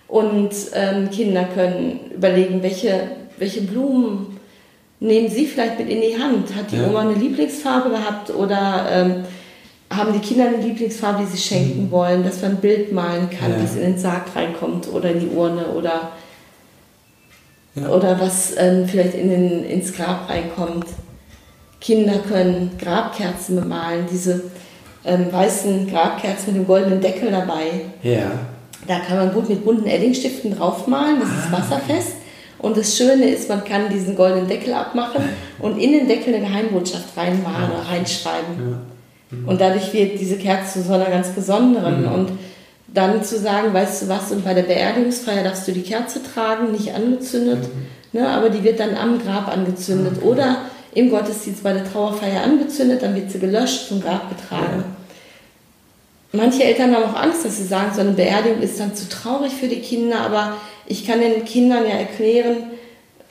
[0.06, 4.38] Und ähm, Kinder können überlegen, welche, welche Blumen
[5.00, 6.54] nehmen sie vielleicht mit in die Hand.
[6.54, 6.86] Hat die ja.
[6.86, 9.24] Oma eine Lieblingsfarbe gehabt oder ähm,
[9.98, 11.90] haben die Kinder eine Lieblingsfarbe, die sie schenken mhm.
[11.90, 13.58] wollen, dass man ein Bild malen kann, ja.
[13.58, 16.12] das in den Sarg reinkommt oder in die Urne oder,
[17.74, 17.88] ja.
[17.88, 20.86] oder was ähm, vielleicht in den, ins Grab reinkommt.
[21.80, 24.44] Kinder können Grabkerzen bemalen, diese
[25.04, 27.82] ähm, weißen Grabkerzen mit dem goldenen Deckel dabei.
[28.02, 28.30] Ja.
[28.86, 31.44] Da kann man gut mit bunten Edding-Stiften draufmalen, das ah.
[31.44, 32.12] ist wasserfest.
[32.58, 35.22] Und das Schöne ist, man kann diesen goldenen Deckel abmachen
[35.60, 38.70] und in den Deckel eine Geheimbotschaft reinmalen oder reinschreiben.
[38.70, 38.78] Ja.
[39.46, 42.02] Und dadurch wird diese Kerze zu so einer ganz besonderen.
[42.02, 42.12] Mhm.
[42.12, 42.30] Und
[42.88, 46.72] dann zu sagen, weißt du was, und bei der Beerdigungsfeier darfst du die Kerze tragen,
[46.72, 48.18] nicht angezündet, mhm.
[48.20, 50.14] ne, aber die wird dann am Grab angezündet.
[50.16, 50.26] Okay.
[50.26, 50.56] Oder
[50.94, 54.78] im Gottesdienst bei der Trauerfeier angezündet, dann wird sie gelöscht, zum Grab getragen.
[54.78, 54.84] Ja.
[56.32, 59.52] Manche Eltern haben auch Angst, dass sie sagen, so eine Beerdigung ist dann zu traurig
[59.52, 60.54] für die Kinder, aber
[60.86, 62.64] ich kann den Kindern ja erklären,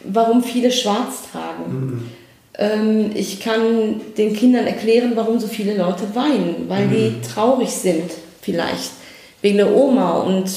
[0.03, 1.69] warum viele schwarz tragen.
[1.69, 2.11] Mhm.
[2.57, 6.91] Ähm, ich kann den Kindern erklären, warum so viele Leute weinen, weil mhm.
[6.91, 8.91] die traurig sind vielleicht
[9.41, 10.49] wegen der Oma und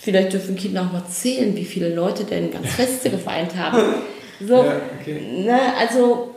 [0.00, 3.78] vielleicht dürfen Kinder auch mal zählen, wie viele Leute denn ganz Feste geweint haben.
[4.42, 5.20] So, ja, okay.
[5.44, 6.34] ne, also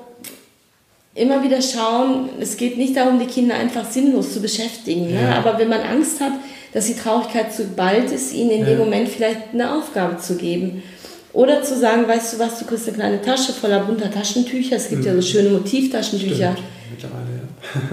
[1.15, 5.22] immer wieder schauen, es geht nicht darum, die Kinder einfach sinnlos zu beschäftigen, ne?
[5.22, 5.36] Ja.
[5.38, 6.34] aber wenn man Angst hat,
[6.74, 8.65] dass die Traurigkeit zu bald ist, ihnen in ja.
[8.65, 10.84] dem Moment vielleicht eine Aufgabe zu geben.
[11.34, 14.76] Oder zu sagen, weißt du was, du kriegst eine kleine Tasche voller bunter Taschentücher.
[14.76, 15.08] Es gibt mhm.
[15.08, 15.24] ja so mhm.
[15.24, 16.56] schöne Motivtaschentücher.
[16.91, 17.26] Mittlerweile,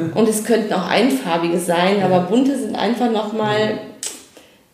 [0.04, 0.14] ja.
[0.14, 2.04] Und es könnten auch einfarbige sein, ja.
[2.04, 3.78] aber bunte sind einfach nochmal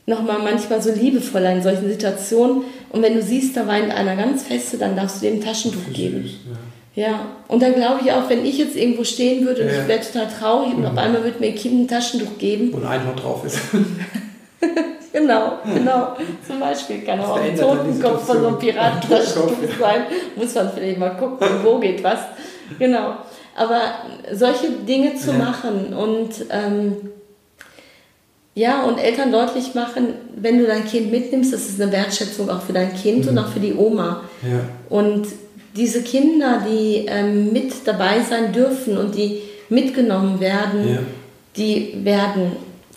[0.07, 2.63] noch mal manchmal so liebevoller in solchen Situationen.
[2.91, 5.93] Und wenn du siehst, da weint einer ganz feste, dann darfst du dem ein Taschentuch
[5.93, 6.31] geben.
[6.95, 7.09] Ja.
[7.09, 7.21] ja.
[7.49, 10.29] und dann glaube ich auch, wenn ich jetzt irgendwo stehen würde und ich wäre total
[10.29, 10.79] traurig mhm.
[10.79, 10.99] und auf mhm.
[10.99, 12.73] einmal würde mir ein Kind ein Taschentuch geben.
[12.73, 13.59] Wo ein Einhorn drauf ist.
[15.17, 16.15] Genau, genau.
[16.47, 20.03] Zum Beispiel kann auch ein Totenkopf von so einem Piratentaschentuch sein.
[20.37, 22.19] Muss man vielleicht mal gucken, wo geht was.
[22.79, 23.15] Genau.
[23.57, 23.81] Aber
[24.35, 25.39] solche Dinge zu ja.
[25.39, 26.97] machen und ähm,
[28.55, 32.61] ja, und Eltern deutlich machen, wenn du dein Kind mitnimmst, das ist eine Wertschätzung auch
[32.61, 33.31] für dein Kind mhm.
[33.31, 34.23] und auch für die Oma.
[34.43, 34.61] Ja.
[34.91, 35.29] Und
[35.75, 40.99] diese Kinder, die ähm, mit dabei sein dürfen und die mitgenommen werden, ja.
[41.57, 42.53] die werden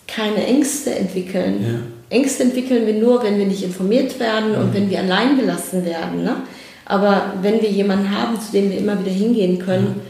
[0.06, 1.89] keine Ängste entwickeln.
[2.10, 4.74] Ängste entwickeln wir nur, wenn wir nicht informiert werden und mhm.
[4.74, 6.24] wenn wir allein gelassen werden.
[6.24, 6.36] Ne?
[6.84, 10.00] Aber wenn wir jemanden haben, zu dem wir immer wieder hingehen können, mhm.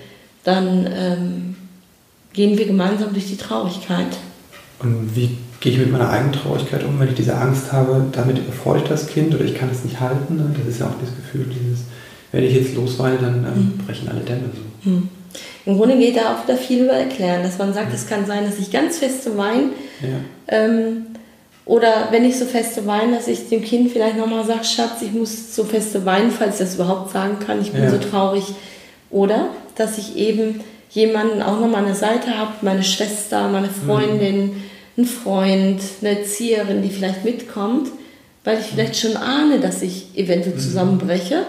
[0.44, 1.56] dann ähm,
[2.32, 4.16] gehen wir gemeinsam durch die Traurigkeit.
[4.78, 8.38] Und wie gehe ich mit meiner eigenen Traurigkeit um, wenn ich diese Angst habe, damit
[8.38, 10.36] überfordere ich das Kind oder ich kann es nicht halten?
[10.36, 10.54] Ne?
[10.56, 11.80] Das ist ja auch das Gefühl, dieses,
[12.32, 13.86] wenn ich jetzt losweine, dann ähm, mhm.
[13.86, 14.90] brechen alle Dämme so.
[14.90, 15.08] Mhm.
[15.66, 18.44] Im Grunde geht da auch wieder viel über Erklären, dass man sagt, es kann sein,
[18.44, 19.70] dass ich ganz feste weine.
[20.00, 20.16] Ja.
[20.48, 21.06] Ähm,
[21.70, 25.12] oder wenn ich so feste weine, dass ich dem Kind vielleicht nochmal sage, Schatz, ich
[25.12, 27.90] muss so feste weinen, falls ich das überhaupt sagen kann, ich bin Ja.
[27.90, 28.42] so traurig.
[29.08, 34.64] Oder dass ich eben jemanden auch nochmal an der Seite habe, meine Schwester, meine Freundin,
[34.96, 37.90] einen Freund, eine Erzieherin, die vielleicht mitkommt,
[38.42, 41.44] weil ich vielleicht schon ahne, dass ich eventuell zusammenbreche.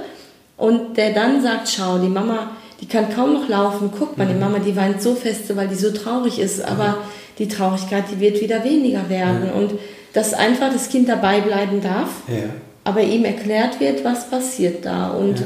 [0.55, 4.39] Und der dann sagt, schau, die Mama, die kann kaum noch laufen, guck mal, die
[4.39, 6.97] Mama, die weint so feste, weil die so traurig ist, aber
[7.39, 9.49] die Traurigkeit, die wird wieder weniger werden.
[9.51, 9.71] Und
[10.13, 12.49] dass einfach das Kind dabei bleiben darf, Ja.
[12.83, 15.45] aber ihm erklärt wird, was passiert da und Ja.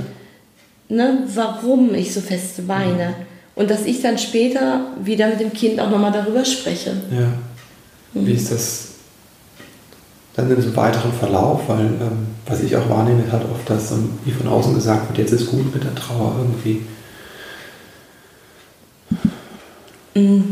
[0.90, 3.14] ne, warum ich so feste weine.
[3.56, 6.92] Und dass ich dann später wieder mit dem Kind auch nochmal darüber spreche.
[7.12, 7.28] Ja.
[8.14, 8.88] Wie ist das
[10.36, 11.62] dann in so einem weiteren Verlauf?
[11.68, 15.08] Weil, ähm, was ich auch wahrnehme, ist halt oft, dass ähm, wie von außen gesagt
[15.10, 16.82] wird, jetzt ist gut mit der Trauer irgendwie.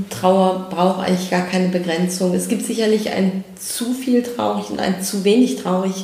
[0.09, 2.33] Trauer braucht eigentlich gar keine Begrenzung.
[2.33, 6.03] Es gibt sicherlich ein zu viel traurig und ein zu wenig traurig.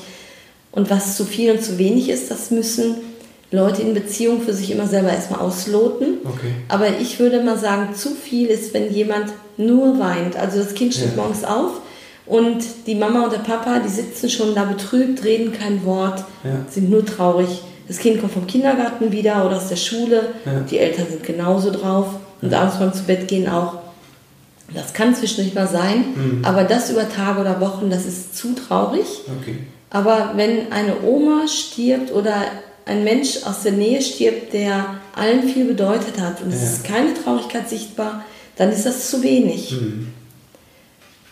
[0.71, 2.95] Und was zu viel und zu wenig ist, das müssen
[3.51, 6.19] Leute in Beziehung für sich immer selber erstmal ausloten.
[6.23, 6.53] Okay.
[6.69, 10.37] Aber ich würde mal sagen, zu viel ist, wenn jemand nur weint.
[10.37, 11.21] Also das Kind steht Ja.
[11.21, 11.81] morgens auf
[12.27, 16.65] und die Mama und der Papa, die sitzen schon da betrübt, reden kein Wort, Ja.
[16.69, 17.49] sind nur traurig.
[17.89, 20.29] Das Kind kommt vom Kindergarten wieder oder aus der Schule.
[20.45, 20.59] Ja.
[20.61, 22.05] Die Eltern sind genauso drauf
[22.41, 23.79] und abends beim zu Bett gehen auch.
[24.73, 26.45] Das kann zwischendurch mal sein, Mhm.
[26.45, 29.05] aber das über Tage oder Wochen, das ist zu traurig.
[29.41, 29.57] Okay.
[29.89, 32.35] Aber wenn eine Oma stirbt oder
[32.85, 36.67] ein Mensch aus der Nähe stirbt, der allen viel bedeutet hat und es Ja.
[36.67, 38.23] ist keine Traurigkeit sichtbar,
[38.57, 39.71] dann ist das zu wenig.
[39.71, 40.07] Mhm.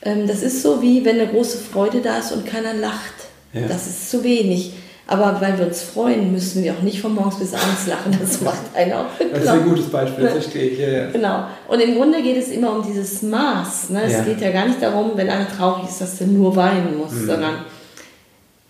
[0.01, 3.13] Ähm, das ist so wie wenn eine große Freude da ist und keiner lacht.
[3.53, 3.61] Ja.
[3.67, 4.71] Das ist zu wenig.
[5.09, 8.17] Aber weil wir uns freuen, müssen wir auch nicht von morgens bis abends lachen.
[8.19, 10.79] Das macht einen auch Das ist ein gutes Beispiel, das verstehe ich.
[10.79, 11.11] Ja, ja.
[11.11, 11.43] Genau.
[11.69, 13.91] Und im Grunde geht es immer um dieses Maß.
[13.91, 14.01] Ne?
[14.01, 14.19] Ja.
[14.19, 17.13] Es geht ja gar nicht darum, wenn einer traurig ist, dass er nur weinen muss,
[17.13, 17.25] Mhm.
[17.27, 17.53] sondern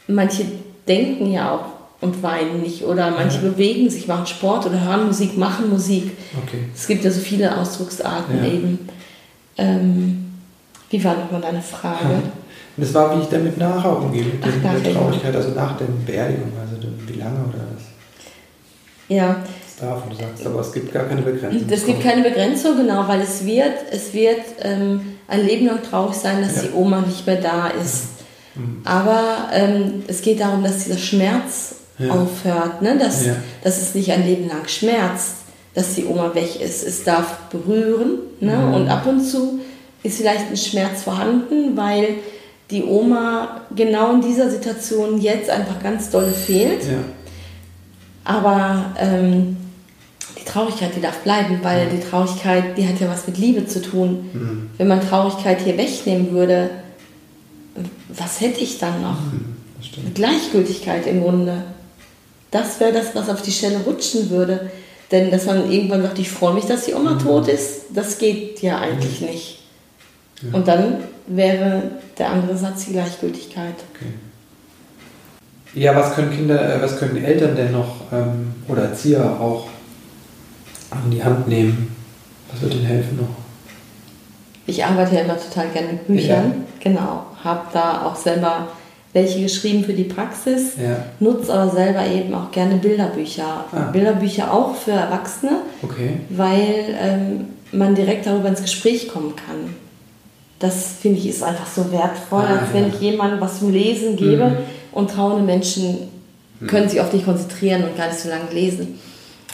[0.07, 0.45] manche
[0.87, 1.65] denken ja auch
[2.01, 3.49] und weinen nicht oder manche Ja.
[3.49, 6.11] bewegen sich, machen Sport oder hören Musik, machen Musik.
[6.45, 6.59] Okay.
[6.75, 8.45] Es gibt ja so viele Ausdrucksarten Ja.
[8.45, 8.89] eben.
[9.57, 10.33] Ähm,
[10.91, 12.21] wie war nochmal deine Frage?
[12.77, 15.49] Und das war, wie ich damit nachher umgehe, mit, Ach, dem, mit der Traurigkeit, also
[15.49, 17.83] nach der Beerdigung, also wie lange oder was
[19.09, 20.03] Ja, das darf.
[20.07, 21.67] Du sagst, aber es gibt gar keine Begrenzung.
[21.69, 26.15] es gibt keine Begrenzung, genau, weil es wird, es wird ähm, ein Leben lang traurig
[26.15, 26.61] sein, dass Ja.
[26.69, 28.03] die Oma nicht mehr da ist.
[28.55, 28.81] Mhm.
[28.85, 32.11] Aber ähm, es geht darum, dass dieser Schmerz Ja.
[32.11, 32.95] aufhört, ne?
[32.99, 33.35] dass, Ja.
[33.63, 35.37] dass es nicht ein Leben lang schmerzt,
[35.73, 36.85] dass die Oma weg ist.
[36.85, 38.55] Es darf berühren ne?
[38.55, 38.73] Mhm.
[38.75, 39.59] und ab und zu
[40.03, 42.15] ist vielleicht ein Schmerz vorhanden, weil
[42.69, 46.83] die Oma genau in dieser Situation jetzt einfach ganz doll fehlt.
[46.83, 46.97] Ja.
[48.25, 49.55] Aber ähm,
[50.37, 53.81] die Traurigkeit, die darf bleiben, weil die Traurigkeit, die hat ja was mit Liebe zu
[53.81, 54.29] tun.
[54.33, 54.69] Mhm.
[54.77, 56.69] Wenn man Traurigkeit hier wegnehmen würde,
[58.09, 59.19] was hätte ich dann noch?
[59.21, 60.13] Mhm.
[60.13, 61.63] Gleichgültigkeit im Grunde.
[62.51, 64.71] Das wäre das, was auf die Stelle rutschen würde.
[65.11, 68.61] Denn dass man irgendwann sagt, ich freue mich, dass die Oma tot ist, das geht
[68.61, 69.59] ja eigentlich nicht.
[70.51, 71.83] Und dann wäre
[72.17, 73.75] der andere Satz die Gleichgültigkeit.
[73.93, 74.13] Okay.
[75.73, 79.67] Ja, was können Kinder, äh, was können Eltern denn noch ähm, oder Erzieher auch
[80.89, 81.95] an die Hand nehmen?
[82.51, 83.35] Was wird ihnen helfen noch?
[84.65, 86.65] Ich arbeite ja immer total gerne mit Büchern.
[86.79, 87.25] Genau.
[87.43, 88.67] Habe da auch selber
[89.13, 90.75] welche geschrieben für die Praxis.
[90.77, 93.65] Ja, Nutze aber selber eben auch gerne Bilderbücher.
[93.71, 93.89] Ah.
[93.91, 96.17] Bilderbücher auch für Erwachsene, okay.
[96.29, 99.75] weil ähm, man direkt darüber ins Gespräch kommen kann.
[100.59, 102.93] Das finde ich ist einfach so wertvoll, Ah, als wenn ja.
[102.93, 104.57] ich jemandem was zum Lesen gebe Mhm.
[104.91, 106.09] und trauernde Menschen
[106.67, 108.99] können sich oft nicht konzentrieren und gar nicht so lange lesen.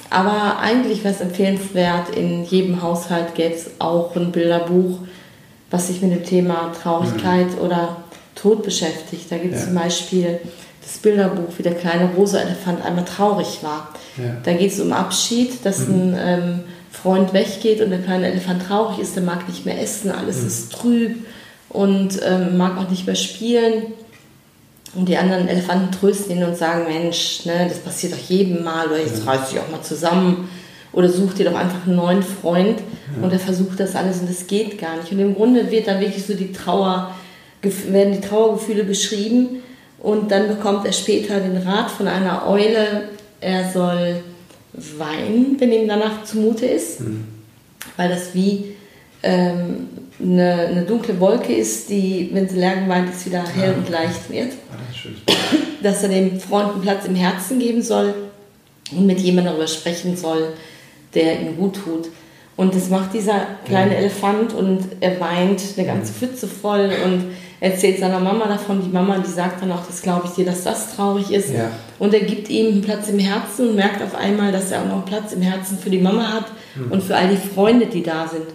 [0.10, 5.00] Aber eigentlich wäre es empfehlenswert, in jedem Haushalt gäbe es auch ein Bilderbuch,
[5.72, 7.98] was sich mit dem Thema Traurigkeit oder
[8.36, 9.26] Tod beschäftigt.
[9.32, 9.66] Da gibt es Ja.
[9.68, 10.40] zum Beispiel
[10.82, 13.90] das Bilderbuch, wie der kleine rosa Elefant einmal traurig war.
[14.18, 14.36] Ja.
[14.44, 16.60] Da geht es um Abschied, dass ein ähm,
[17.04, 20.72] Freund weggeht und der kleine Elefant traurig ist, der mag nicht mehr essen, alles ist
[20.72, 21.18] trüb
[21.70, 23.88] und ähm, mag auch nicht mehr spielen.
[24.96, 28.88] Und die anderen Elefanten trösten ihn und sagen, Mensch, ne, das passiert doch jedem Mal,
[28.88, 30.50] oder jetzt reiß dich auch mal zusammen
[30.94, 32.80] oder such dir doch einfach einen neuen Freund.
[33.22, 35.12] Und er versucht das alles und das geht gar nicht.
[35.12, 37.14] Und im Grunde wird dann wirklich so die Trauer,
[37.62, 39.64] werden die Trauergefühle beschrieben
[40.00, 43.10] und dann bekommt er später den Rat von einer Eule,
[43.42, 44.22] er soll
[44.98, 47.26] weinen, wenn ihm danach zumute ist, Mhm.
[47.98, 48.76] weil das wie
[49.22, 49.88] ähm,
[50.22, 54.30] eine, eine dunkle Wolke ist, die, wenn sie leer weint, ist wieder hell und leicht
[54.30, 54.52] wird.
[54.72, 55.16] Ah, ist schön.
[55.84, 58.14] Dass er dem Freund einen Platz im Herzen geben soll
[58.92, 60.54] und mit jemandem darüber sprechen soll,
[61.14, 62.10] der ihm gut tut.
[62.56, 67.24] Und das macht dieser kleine Elefant und er weint eine ganze Pfütze voll und
[67.64, 68.82] erzählt seiner Mama davon.
[68.84, 71.50] Die Mama, die sagt dann auch, das glaube ich dir, dass das traurig ist.
[71.52, 71.72] Ja.
[71.98, 74.86] Und er gibt ihm einen Platz im Herzen und merkt auf einmal, dass er auch
[74.86, 76.46] noch einen Platz im Herzen für die Mama hat
[76.76, 76.92] Mhm.
[76.92, 78.48] und für all die Freunde, die da sind.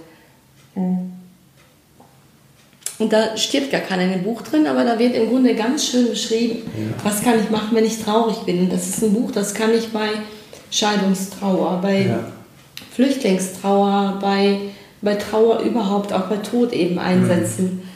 [2.99, 5.87] Und da steht gar keiner in dem Buch drin, aber da wird im Grunde ganz
[5.87, 7.05] schön beschrieben, Ja.
[7.05, 8.69] was kann ich machen, wenn ich traurig bin.
[8.69, 10.09] Das ist ein Buch, das kann ich bei
[10.71, 12.19] Scheidungstrauer, bei Ja.
[12.95, 14.59] Flüchtlingstrauer, bei,
[15.01, 17.83] bei Trauer überhaupt, auch bei Tod eben einsetzen.
[17.83, 17.88] Das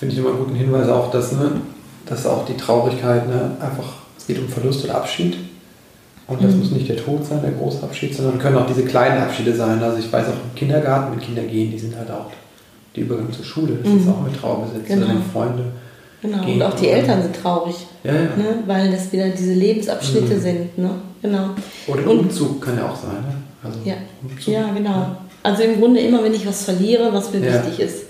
[0.00, 1.52] finde ich immer einen guten Hinweis auch, dass, ne,
[2.06, 5.36] dass auch die Traurigkeit ne, einfach, es geht um Verlust oder Abschied.
[6.26, 9.20] Und das muss nicht der Tod sein, der große Abschied, sondern können auch diese kleinen
[9.20, 9.82] Abschiede sein.
[9.82, 12.26] Also ich weiß auch im Kindergarten, wenn Kinder gehen, die sind halt auch
[12.96, 14.86] die Übergang zur Schule, das ist auch mit Trauer besetzt.
[14.88, 15.08] Genau.
[15.08, 15.64] Wenn Freunde.
[16.22, 16.44] Genau.
[16.44, 18.20] Und auch die Eltern sind traurig, Ja, ja.
[18.20, 18.62] ne?
[18.66, 20.40] weil das wieder diese Lebensabschnitte Mhm.
[20.40, 20.78] sind.
[20.78, 20.90] Ne?
[21.22, 21.50] Genau.
[21.88, 23.10] Oder Und- Umzug kann ja auch sein.
[23.22, 23.34] Ne?
[23.64, 23.94] Also Ja.
[24.22, 24.54] Umzug.
[24.54, 25.16] Ja, genau.
[25.42, 27.54] Also im Grunde immer, wenn ich was verliere, was mir Ja.
[27.54, 28.04] wichtig ist.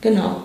[0.00, 0.36] Genau.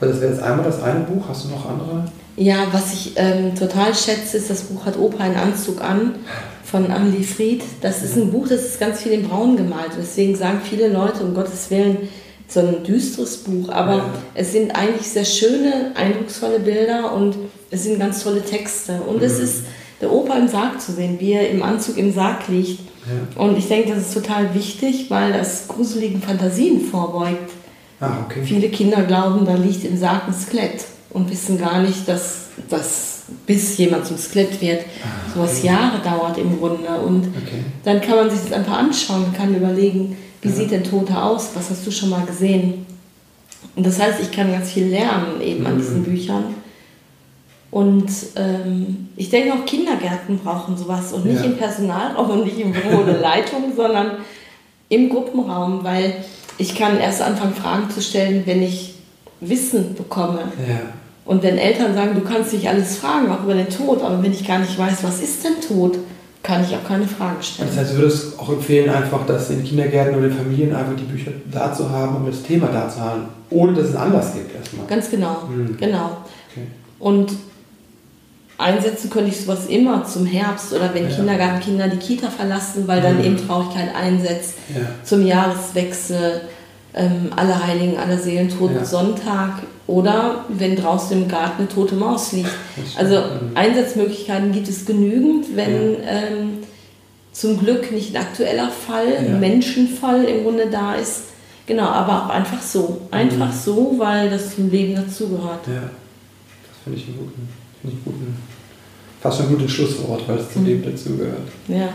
[0.00, 1.24] Also das wäre jetzt einmal das eine Buch.
[1.28, 2.04] Hast du noch andere?
[2.36, 6.14] Ja, was ich ähm, total schätze, ist das Buch Hat Opa einen Anzug an
[6.64, 7.62] von Amelie Fried.
[7.82, 9.90] Das ist ein Buch, das ist ganz viel in Braun gemalt.
[9.98, 12.08] Deswegen sagen viele Leute, um Gottes Willen,
[12.48, 13.68] so ein düsteres Buch.
[13.68, 14.04] Aber Ja.
[14.34, 17.34] es sind eigentlich sehr schöne, eindrucksvolle Bilder und
[17.70, 19.00] es sind ganz tolle Texte.
[19.06, 19.44] Und es Mhm.
[19.44, 19.62] ist
[20.00, 22.80] der Opa im Sarg zu sehen, wie er im Anzug im Sarg liegt.
[23.36, 23.42] Ja.
[23.42, 27.50] Und ich denke, das ist total wichtig, weil das gruseligen Fantasien vorbeugt.
[28.00, 28.40] Ah, okay.
[28.44, 33.22] Viele Kinder glauben, da liegt im Sarg ein Skelett und wissen gar nicht, dass das,
[33.46, 34.84] bis jemand zum Skelett wird,
[35.34, 35.66] sowas okay.
[35.68, 36.88] Jahre dauert im Grunde.
[36.88, 37.62] Und Okay.
[37.84, 40.54] dann kann man sich das einfach anschauen und kann überlegen, wie Ja.
[40.54, 41.50] sieht denn Tote aus?
[41.54, 42.86] Was hast du schon mal gesehen?
[43.76, 45.78] Und das heißt, ich kann ganz viel lernen eben an Mhm.
[45.80, 46.44] diesen Büchern.
[47.70, 51.44] Und ähm, ich denke auch Kindergärten brauchen sowas und nicht Ja.
[51.46, 54.12] im Personalraum und nicht im Büro der Leitung, sondern
[54.88, 56.14] im Gruppenraum, weil
[56.60, 58.94] ich kann erst anfangen, Fragen zu stellen, wenn ich
[59.40, 60.40] Wissen bekomme.
[60.68, 60.80] Ja.
[61.24, 64.32] Und wenn Eltern sagen, du kannst nicht alles fragen, auch über den Tod, aber wenn
[64.32, 65.98] ich gar nicht weiß, was ist denn Tod,
[66.42, 67.68] kann ich auch keine Frage stellen.
[67.70, 71.04] Das heißt, du würdest auch empfehlen, einfach, dass in Kindergärten oder in Familien einfach die
[71.04, 74.54] Bücher da zu haben, um das Thema da zu haben, ohne dass es Anlass gibt
[74.54, 74.86] erstmal.
[74.86, 75.76] Ganz genau, Mhm.
[75.78, 76.16] genau.
[76.50, 76.66] Okay.
[76.98, 77.32] Und
[78.60, 81.16] einsetzen könnte ich sowas immer zum Herbst oder wenn Ja.
[81.16, 83.24] Kindergartenkinder die Kita verlassen, weil dann Mhm.
[83.24, 84.82] eben Traurigkeit einsetzt, Ja.
[85.04, 86.42] zum Jahreswechsel,
[86.94, 88.84] ähm, Allerheiligen, Allerseelen, Ja.
[88.84, 92.50] Sonntag oder wenn draußen im Garten eine tote Maus liegt.
[92.96, 93.56] Also Mhm.
[93.56, 96.52] Einsatzmöglichkeiten gibt es genügend, wenn ähm,
[97.32, 101.24] zum Glück nicht ein aktueller Fall, ein Menschenfall im Grunde da ist.
[101.66, 103.02] Genau, aber auch einfach so.
[103.12, 103.58] Einfach Mhm.
[103.64, 105.64] so, weil das zum Leben dazugehört.
[105.68, 107.48] Ja, das finde ich einen guten,
[107.80, 108.36] finde ich guten,
[109.20, 110.68] fast schon ein gutes Schlusswort, weil es zum Mhm.
[110.68, 111.48] Leben dazugehört.
[111.68, 111.88] Ja.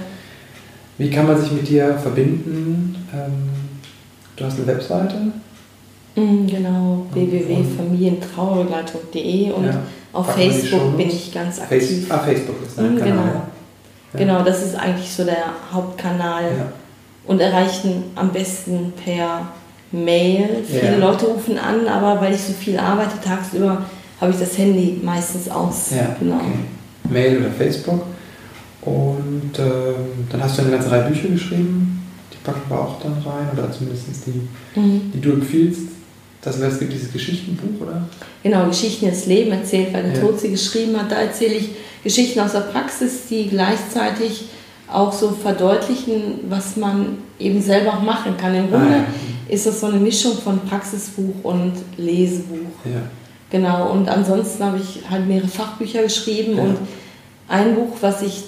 [0.97, 2.95] Wie kann man sich mit dir verbinden?
[3.13, 3.49] Ähm,
[4.35, 5.15] du hast eine Webseite.
[6.15, 9.81] Mm, Genau, www.familientrauerbegleitung.de und Ja.
[10.13, 12.05] auf Facebook bin ich ganz Face, aktiv.
[12.09, 13.11] ah, Facebook ist dein Mhm, Kanal.
[13.13, 13.25] genau.
[13.25, 13.33] Ja.
[14.13, 14.19] Ja.
[14.19, 16.71] Genau, das ist eigentlich so der Hauptkanal Ja.
[17.27, 19.49] und erreichen am besten per
[19.91, 20.63] Mail.
[20.65, 20.97] Viele.
[20.99, 23.81] Leute rufen an, aber weil ich so viel arbeite tagsüber,
[24.21, 25.91] habe ich das Handy meistens aus.
[25.91, 26.35] Ja, genau.
[26.35, 26.45] okay.
[27.09, 28.03] Mail oder Facebook.
[28.81, 32.03] Und ähm, dann hast du eine ganze Reihe Bücher geschrieben.
[32.31, 35.11] Die packen wir auch dann rein, oder zumindest die, Mhm.
[35.13, 35.81] die du empfiehlst.
[36.41, 38.07] Das heißt, es gibt dieses Geschichtenbuch, oder?
[38.43, 40.19] Genau, Geschichten des Leben erzählt, weil der Ja.
[40.19, 41.11] Tod sie geschrieben hat.
[41.11, 41.69] Da erzähle ich
[42.03, 44.45] Geschichten aus der Praxis, die gleichzeitig
[44.91, 48.53] auch so verdeutlichen, was man eben selber auch machen kann.
[48.53, 49.05] Im Grunde Ah, ja.
[49.49, 52.69] ist das so eine Mischung von Praxisbuch und Lesebuch.
[52.85, 53.01] Ja.
[53.55, 56.63] Genau, und ansonsten habe ich halt mehrere Fachbücher geschrieben Ja.
[56.63, 56.77] und
[57.47, 58.43] ein Buch, was ich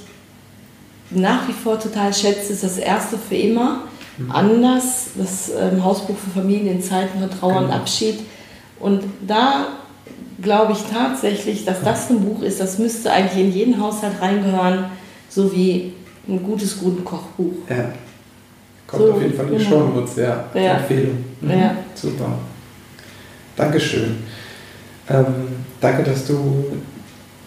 [1.11, 3.83] nach wie vor total schätze, ist das erste für immer.
[4.17, 4.31] Mhm.
[4.31, 7.75] Anders, das ähm, Hausbuch für Familien in Zeiten von Trauer und Genau.
[7.77, 8.19] Abschied.
[8.81, 9.67] Und da
[10.41, 14.85] glaube ich tatsächlich, dass das ein Buch ist, das müsste eigentlich in jeden Haushalt reingehören,
[15.29, 15.93] so wie
[16.27, 17.53] ein gutes, guten Kochbuch.
[17.69, 17.93] Ja.
[18.87, 19.69] Kommt So, auf jeden Fall in die genau.
[19.79, 20.43] Shownotes, ja.
[20.53, 20.73] Ja.
[20.79, 21.23] Empfehlung.
[21.39, 21.49] Mhm.
[21.51, 21.75] Ja.
[21.95, 22.29] Super.
[23.55, 24.17] Dankeschön.
[25.09, 25.25] Ähm,
[25.79, 26.65] danke, dass du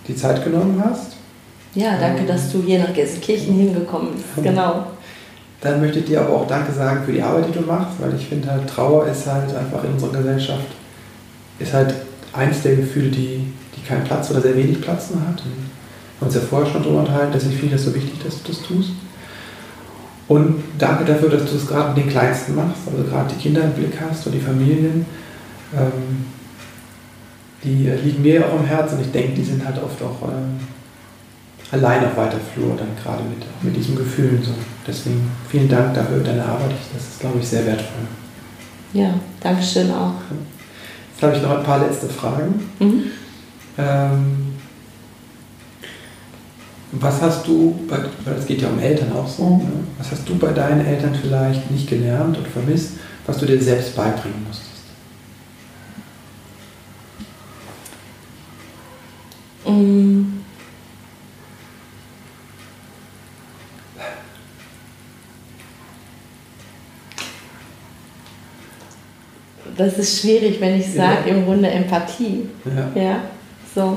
[0.09, 1.17] die Zeit genommen hast.
[1.75, 2.27] Ja, danke, Ähm.
[2.27, 4.37] dass du hier nach Gelsenkirchen hingekommen bist.
[4.37, 4.43] Mhm.
[4.43, 4.87] Genau.
[5.61, 8.15] Dann möchte ich dir aber auch Danke sagen für die Arbeit, die du machst, weil
[8.15, 10.67] ich finde halt, Trauer ist halt einfach in unserer Gesellschaft,
[11.59, 11.95] ist halt
[12.33, 15.43] eins der Gefühle, die, die keinen Platz oder sehr wenig Platz mehr hat.
[15.43, 18.23] Und wir haben uns ja vorher schon darüber unterhalten, deswegen finde ich das so wichtig,
[18.25, 18.91] dass du das tust.
[20.29, 23.63] Und danke dafür, dass du es gerade mit den Kleinsten machst, also gerade die Kinder
[23.65, 25.05] im Blick hast und die Familien.
[25.77, 26.25] Ähm,
[27.63, 30.03] die äh, liegen mir ja auch am Herzen und ich denke, die sind halt oft
[30.03, 30.59] auch ähm,
[31.71, 34.53] allein auf weiter Flur, dann gerade mit, mit diesen Gefühlen so.
[34.87, 36.73] deswegen vielen Dank dafür, deine Arbeit.
[36.93, 38.07] Das ist, glaube ich, sehr wertvoll.
[38.93, 40.15] Ja, danke schön auch.
[41.13, 42.61] Jetzt habe ich noch ein paar letzte Fragen.
[42.79, 43.03] Mhm.
[43.79, 44.55] Ähm,
[46.93, 49.59] was hast du, weil es geht ja um Eltern auch so, mhm.
[49.59, 49.71] ne?
[49.99, 52.95] was hast du bei deinen Eltern vielleicht nicht gelernt und vermisst,
[53.27, 54.71] was du dir selbst beibringen musstest?
[59.67, 60.41] Mhm.
[69.81, 71.35] Das ist schwierig, wenn ich sage, ja.
[71.35, 72.49] im Grunde Empathie.
[72.65, 73.03] Ja.
[73.03, 73.23] ja,
[73.75, 73.97] so.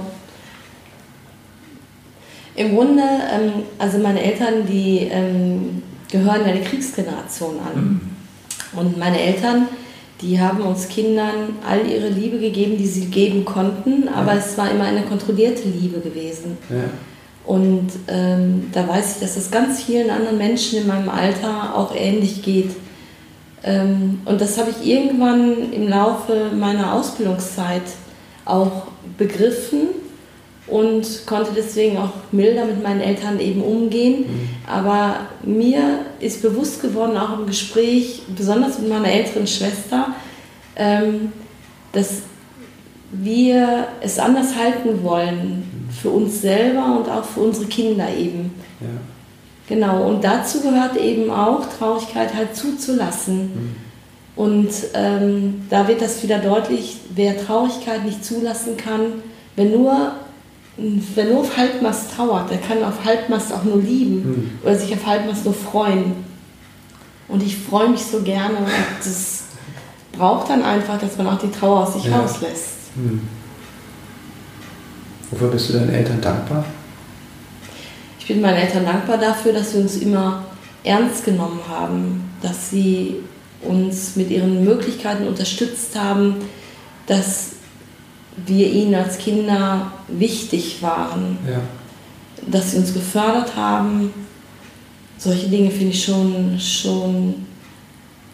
[2.55, 7.83] Im Grunde, ähm, also meine Eltern, die ähm, gehören ja der Kriegsgeneration an.
[7.83, 8.01] Mhm.
[8.79, 9.67] Und meine Eltern,
[10.21, 14.39] die haben uns Kindern all ihre Liebe gegeben, die sie geben konnten, aber ja.
[14.39, 16.57] es war immer eine kontrollierte Liebe gewesen.
[17.45, 21.93] Und ähm, da weiß ich, dass es ganz vielen anderen Menschen in meinem Alter auch
[21.93, 22.71] ähnlich geht.
[23.63, 27.83] Ähm, und das habe ich irgendwann im Laufe meiner Ausbildungszeit
[28.45, 28.87] auch
[29.17, 29.87] begriffen
[30.67, 34.21] und konnte deswegen auch milder mit meinen Eltern eben umgehen.
[34.21, 34.49] Mhm.
[34.67, 40.07] Aber mir ist bewusst geworden, auch im Gespräch, besonders mit meiner älteren Schwester,
[40.75, 41.31] ähm,
[41.91, 42.23] dass
[43.11, 45.91] wir es anders halten wollen mhm.
[45.91, 48.53] für uns selber und auch für unsere Kinder eben.
[48.79, 48.87] Ja.
[49.67, 53.41] Genau, und dazu gehört eben auch Traurigkeit halt zuzulassen.
[53.41, 53.75] Mhm.
[54.35, 59.01] Und ähm, da wird das wieder deutlich, wer Traurigkeit nicht zulassen kann,
[59.55, 60.13] wenn nur
[60.77, 64.51] wer nur auf Halbmast trauert, der kann auf Halbmast auch nur lieben mhm.
[64.63, 66.13] oder sich auf Halbmast nur freuen.
[67.27, 68.67] Und ich freue mich so gerne und
[68.99, 69.43] das
[70.11, 72.19] braucht dann einfach, dass man auch die Trauer aus sich ja.
[72.19, 72.95] rauslässt.
[72.95, 73.21] Mhm.
[75.31, 76.65] Wofür bist du deinen Eltern dankbar?
[78.23, 80.45] Ich bin meinen Eltern dankbar dafür, dass sie uns immer
[80.85, 83.17] ernst genommen haben, dass sie
[83.61, 86.35] uns mit ihren Möglichkeiten unterstützt haben,
[87.05, 87.55] dass
[88.45, 91.59] wir ihnen als Kinder wichtig waren, ja.
[92.47, 94.13] dass sie uns gefördert haben.
[95.17, 97.45] Solche Dinge finde ich schon, schon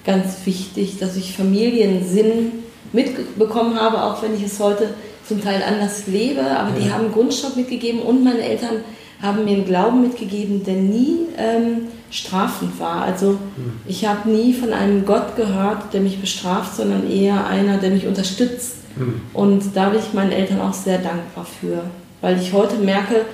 [0.05, 2.51] ganz wichtig, dass ich Familiensinn
[2.93, 4.93] mitbekommen habe, auch wenn ich es heute
[5.27, 6.41] zum Teil anders lebe.
[6.41, 6.79] Aber ja.
[6.79, 8.83] die haben Grundstock mitgegeben und meine Eltern
[9.22, 13.01] haben mir einen Glauben mitgegeben, der nie ähm, strafend war.
[13.01, 13.74] Also hm.
[13.86, 18.07] ich habe nie von einem Gott gehört, der mich bestraft, sondern eher einer, der mich
[18.07, 19.22] unterstützt Mhm.
[19.34, 21.84] Und da bin ich meinen Eltern auch sehr dankbar für,
[22.22, 23.26] weil ich heute merke,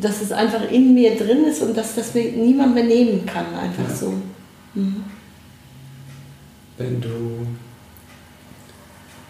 [0.00, 3.46] dass es einfach in mir drin ist und dass das mir niemand mehr nehmen kann,
[3.54, 3.94] einfach ja.
[3.94, 4.14] so.
[4.74, 5.04] Mhm.
[6.78, 7.46] Wenn du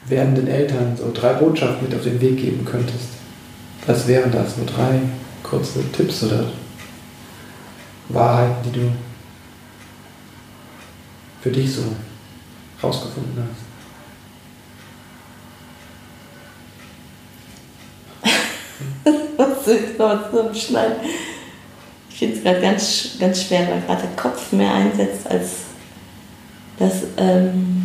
[0.07, 3.09] werdenden Eltern so drei Botschaften mit auf den Weg geben könntest,
[3.87, 4.57] was wären das?
[4.57, 5.01] Nur drei
[5.43, 6.53] kurze Tipps oder
[8.09, 8.93] Wahrheiten, die du
[11.43, 11.82] für dich so
[12.82, 13.70] rausgefunden hast?
[19.36, 20.97] was soll ich noch zusammenschneiden?
[22.11, 25.51] Ich finde es gerade ganz, ganz schwer, weil gerade der Kopf mehr einsetzt als
[26.78, 27.05] das.
[27.16, 27.80] Ähm,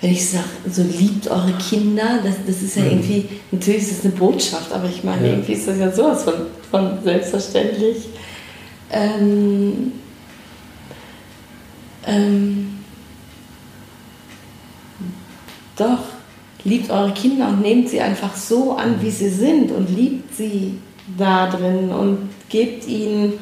[0.00, 2.90] wenn ich sage, so liebt eure Kinder, das, das ist ja mhm.
[2.90, 5.32] irgendwie, natürlich ist das eine Botschaft, aber ich meine, ja.
[5.34, 6.34] irgendwie ist das ja sowas von,
[6.70, 8.08] von selbstverständlich.
[8.90, 9.92] Ähm,
[12.06, 12.78] ähm,
[15.76, 15.98] doch,
[16.64, 20.78] liebt eure Kinder und nehmt sie einfach so an, wie sie sind und liebt sie
[21.18, 23.34] da drin und gebt ihnen,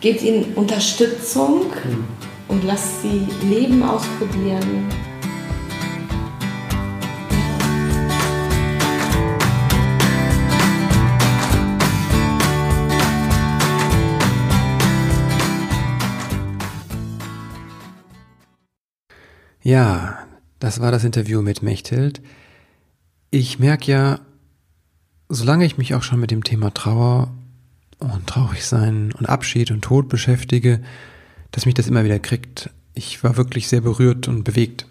[0.00, 2.04] gebt ihnen Unterstützung mhm.
[2.48, 4.88] und lasst sie Leben ausprobieren.
[19.66, 20.20] Ja,
[20.60, 22.22] das war das Interview mit Mechthild.
[23.32, 24.20] Ich merke ja,
[25.28, 27.34] solange ich mich auch schon mit dem Thema Trauer
[27.98, 30.82] und Traurigsein und Abschied und Tod beschäftige,
[31.50, 32.70] dass mich das immer wieder kriegt.
[32.94, 34.86] Ich war wirklich sehr berührt und bewegt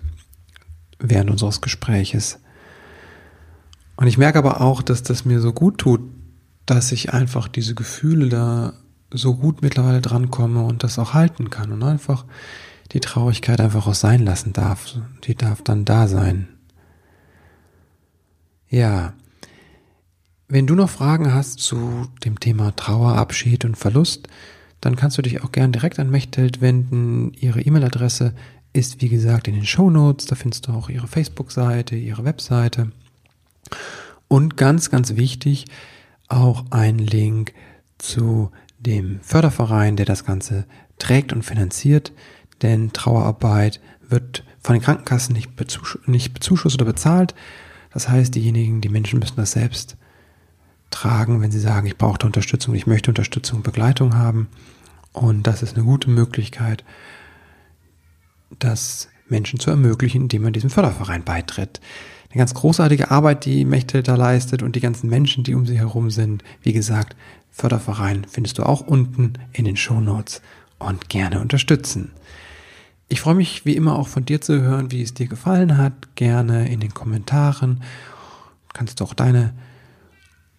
[0.99, 2.39] während unseres Gespräches.
[3.95, 6.01] Und ich merke aber auch, dass das mir so gut tut,
[6.65, 8.73] dass ich einfach diese Gefühle da
[9.09, 12.26] so gut mittlerweile drankomme und das auch halten kann und einfach
[12.91, 14.95] die Traurigkeit einfach auch sein lassen darf.
[15.23, 16.47] Die darf dann da sein.
[18.69, 19.13] Ja.
[20.47, 24.27] Wenn du noch Fragen hast zu dem Thema Trauer, Abschied und Verlust,
[24.79, 27.33] dann kannst du dich auch gern direkt an Mechthild wenden.
[27.33, 28.36] Ihre E-Mail-Adresse
[28.71, 30.27] ist wie gesagt in den Show Notes.
[30.27, 32.91] Da findest du auch ihre Facebook-Seite, ihre Webseite.
[34.27, 35.65] Und ganz, ganz wichtig,
[36.27, 37.53] auch ein Link
[37.97, 40.65] zu dem Förderverein, der das Ganze
[40.99, 42.11] trägt und finanziert,
[42.62, 47.36] denn Trauerarbeit wird von den Krankenkassen nicht, bezusch nicht bezuschusst oder bezahlt.
[47.93, 49.97] Das heißt, diejenigen, die Menschen müssen das selbst
[50.89, 54.47] tragen, wenn sie sagen, ich brauche Unterstützung, ich möchte Unterstützung, Begleitung haben.
[55.12, 56.84] Und das ist eine gute Möglichkeit,
[58.60, 61.82] das Menschen zu ermöglichen, indem man diesem Förderverein beitritt.
[62.30, 65.78] Eine ganz großartige Arbeit, die Mächte da leistet und die ganzen Menschen, die um sie
[65.78, 66.43] herum sind.
[66.62, 67.16] Wie gesagt,
[67.51, 70.41] Förderverein findest du auch unten in den Show Notes
[70.78, 72.12] und gerne unterstützen.
[73.08, 76.16] Ich freue mich wie immer auch von dir zu hören, wie es dir gefallen hat.
[76.16, 77.84] Gerne in den Kommentaren.
[78.74, 79.53] Kannst du auch deine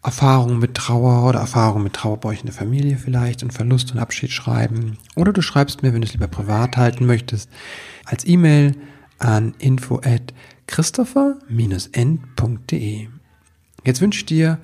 [0.03, 3.93] Erfahrungen mit Trauer oder Erfahrungen mit Trauer bei euch in der Familie vielleicht und Verlust
[3.93, 4.99] und Abschied schreiben.
[5.17, 7.51] Oder du schreibst mir, wenn du es lieber privat halten möchtest,
[8.05, 8.77] als E-Mail
[9.19, 10.33] an info at
[10.69, 13.09] christopher-end.de.
[13.85, 14.59] Jetzt wünsche ich dir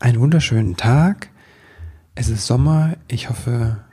[0.00, 1.30] einen wunderschönen Tag.
[2.16, 2.96] Es ist Sommer.
[3.06, 3.84] Ich hoffe,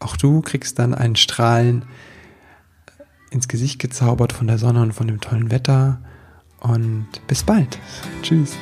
[0.00, 1.84] auch du kriegst dann einen Strahlen
[3.30, 6.00] ins Gesicht gezaubert von der Sonne und von dem tollen Wetter.
[6.60, 7.78] Und bis bald.
[8.22, 8.56] Tschüss.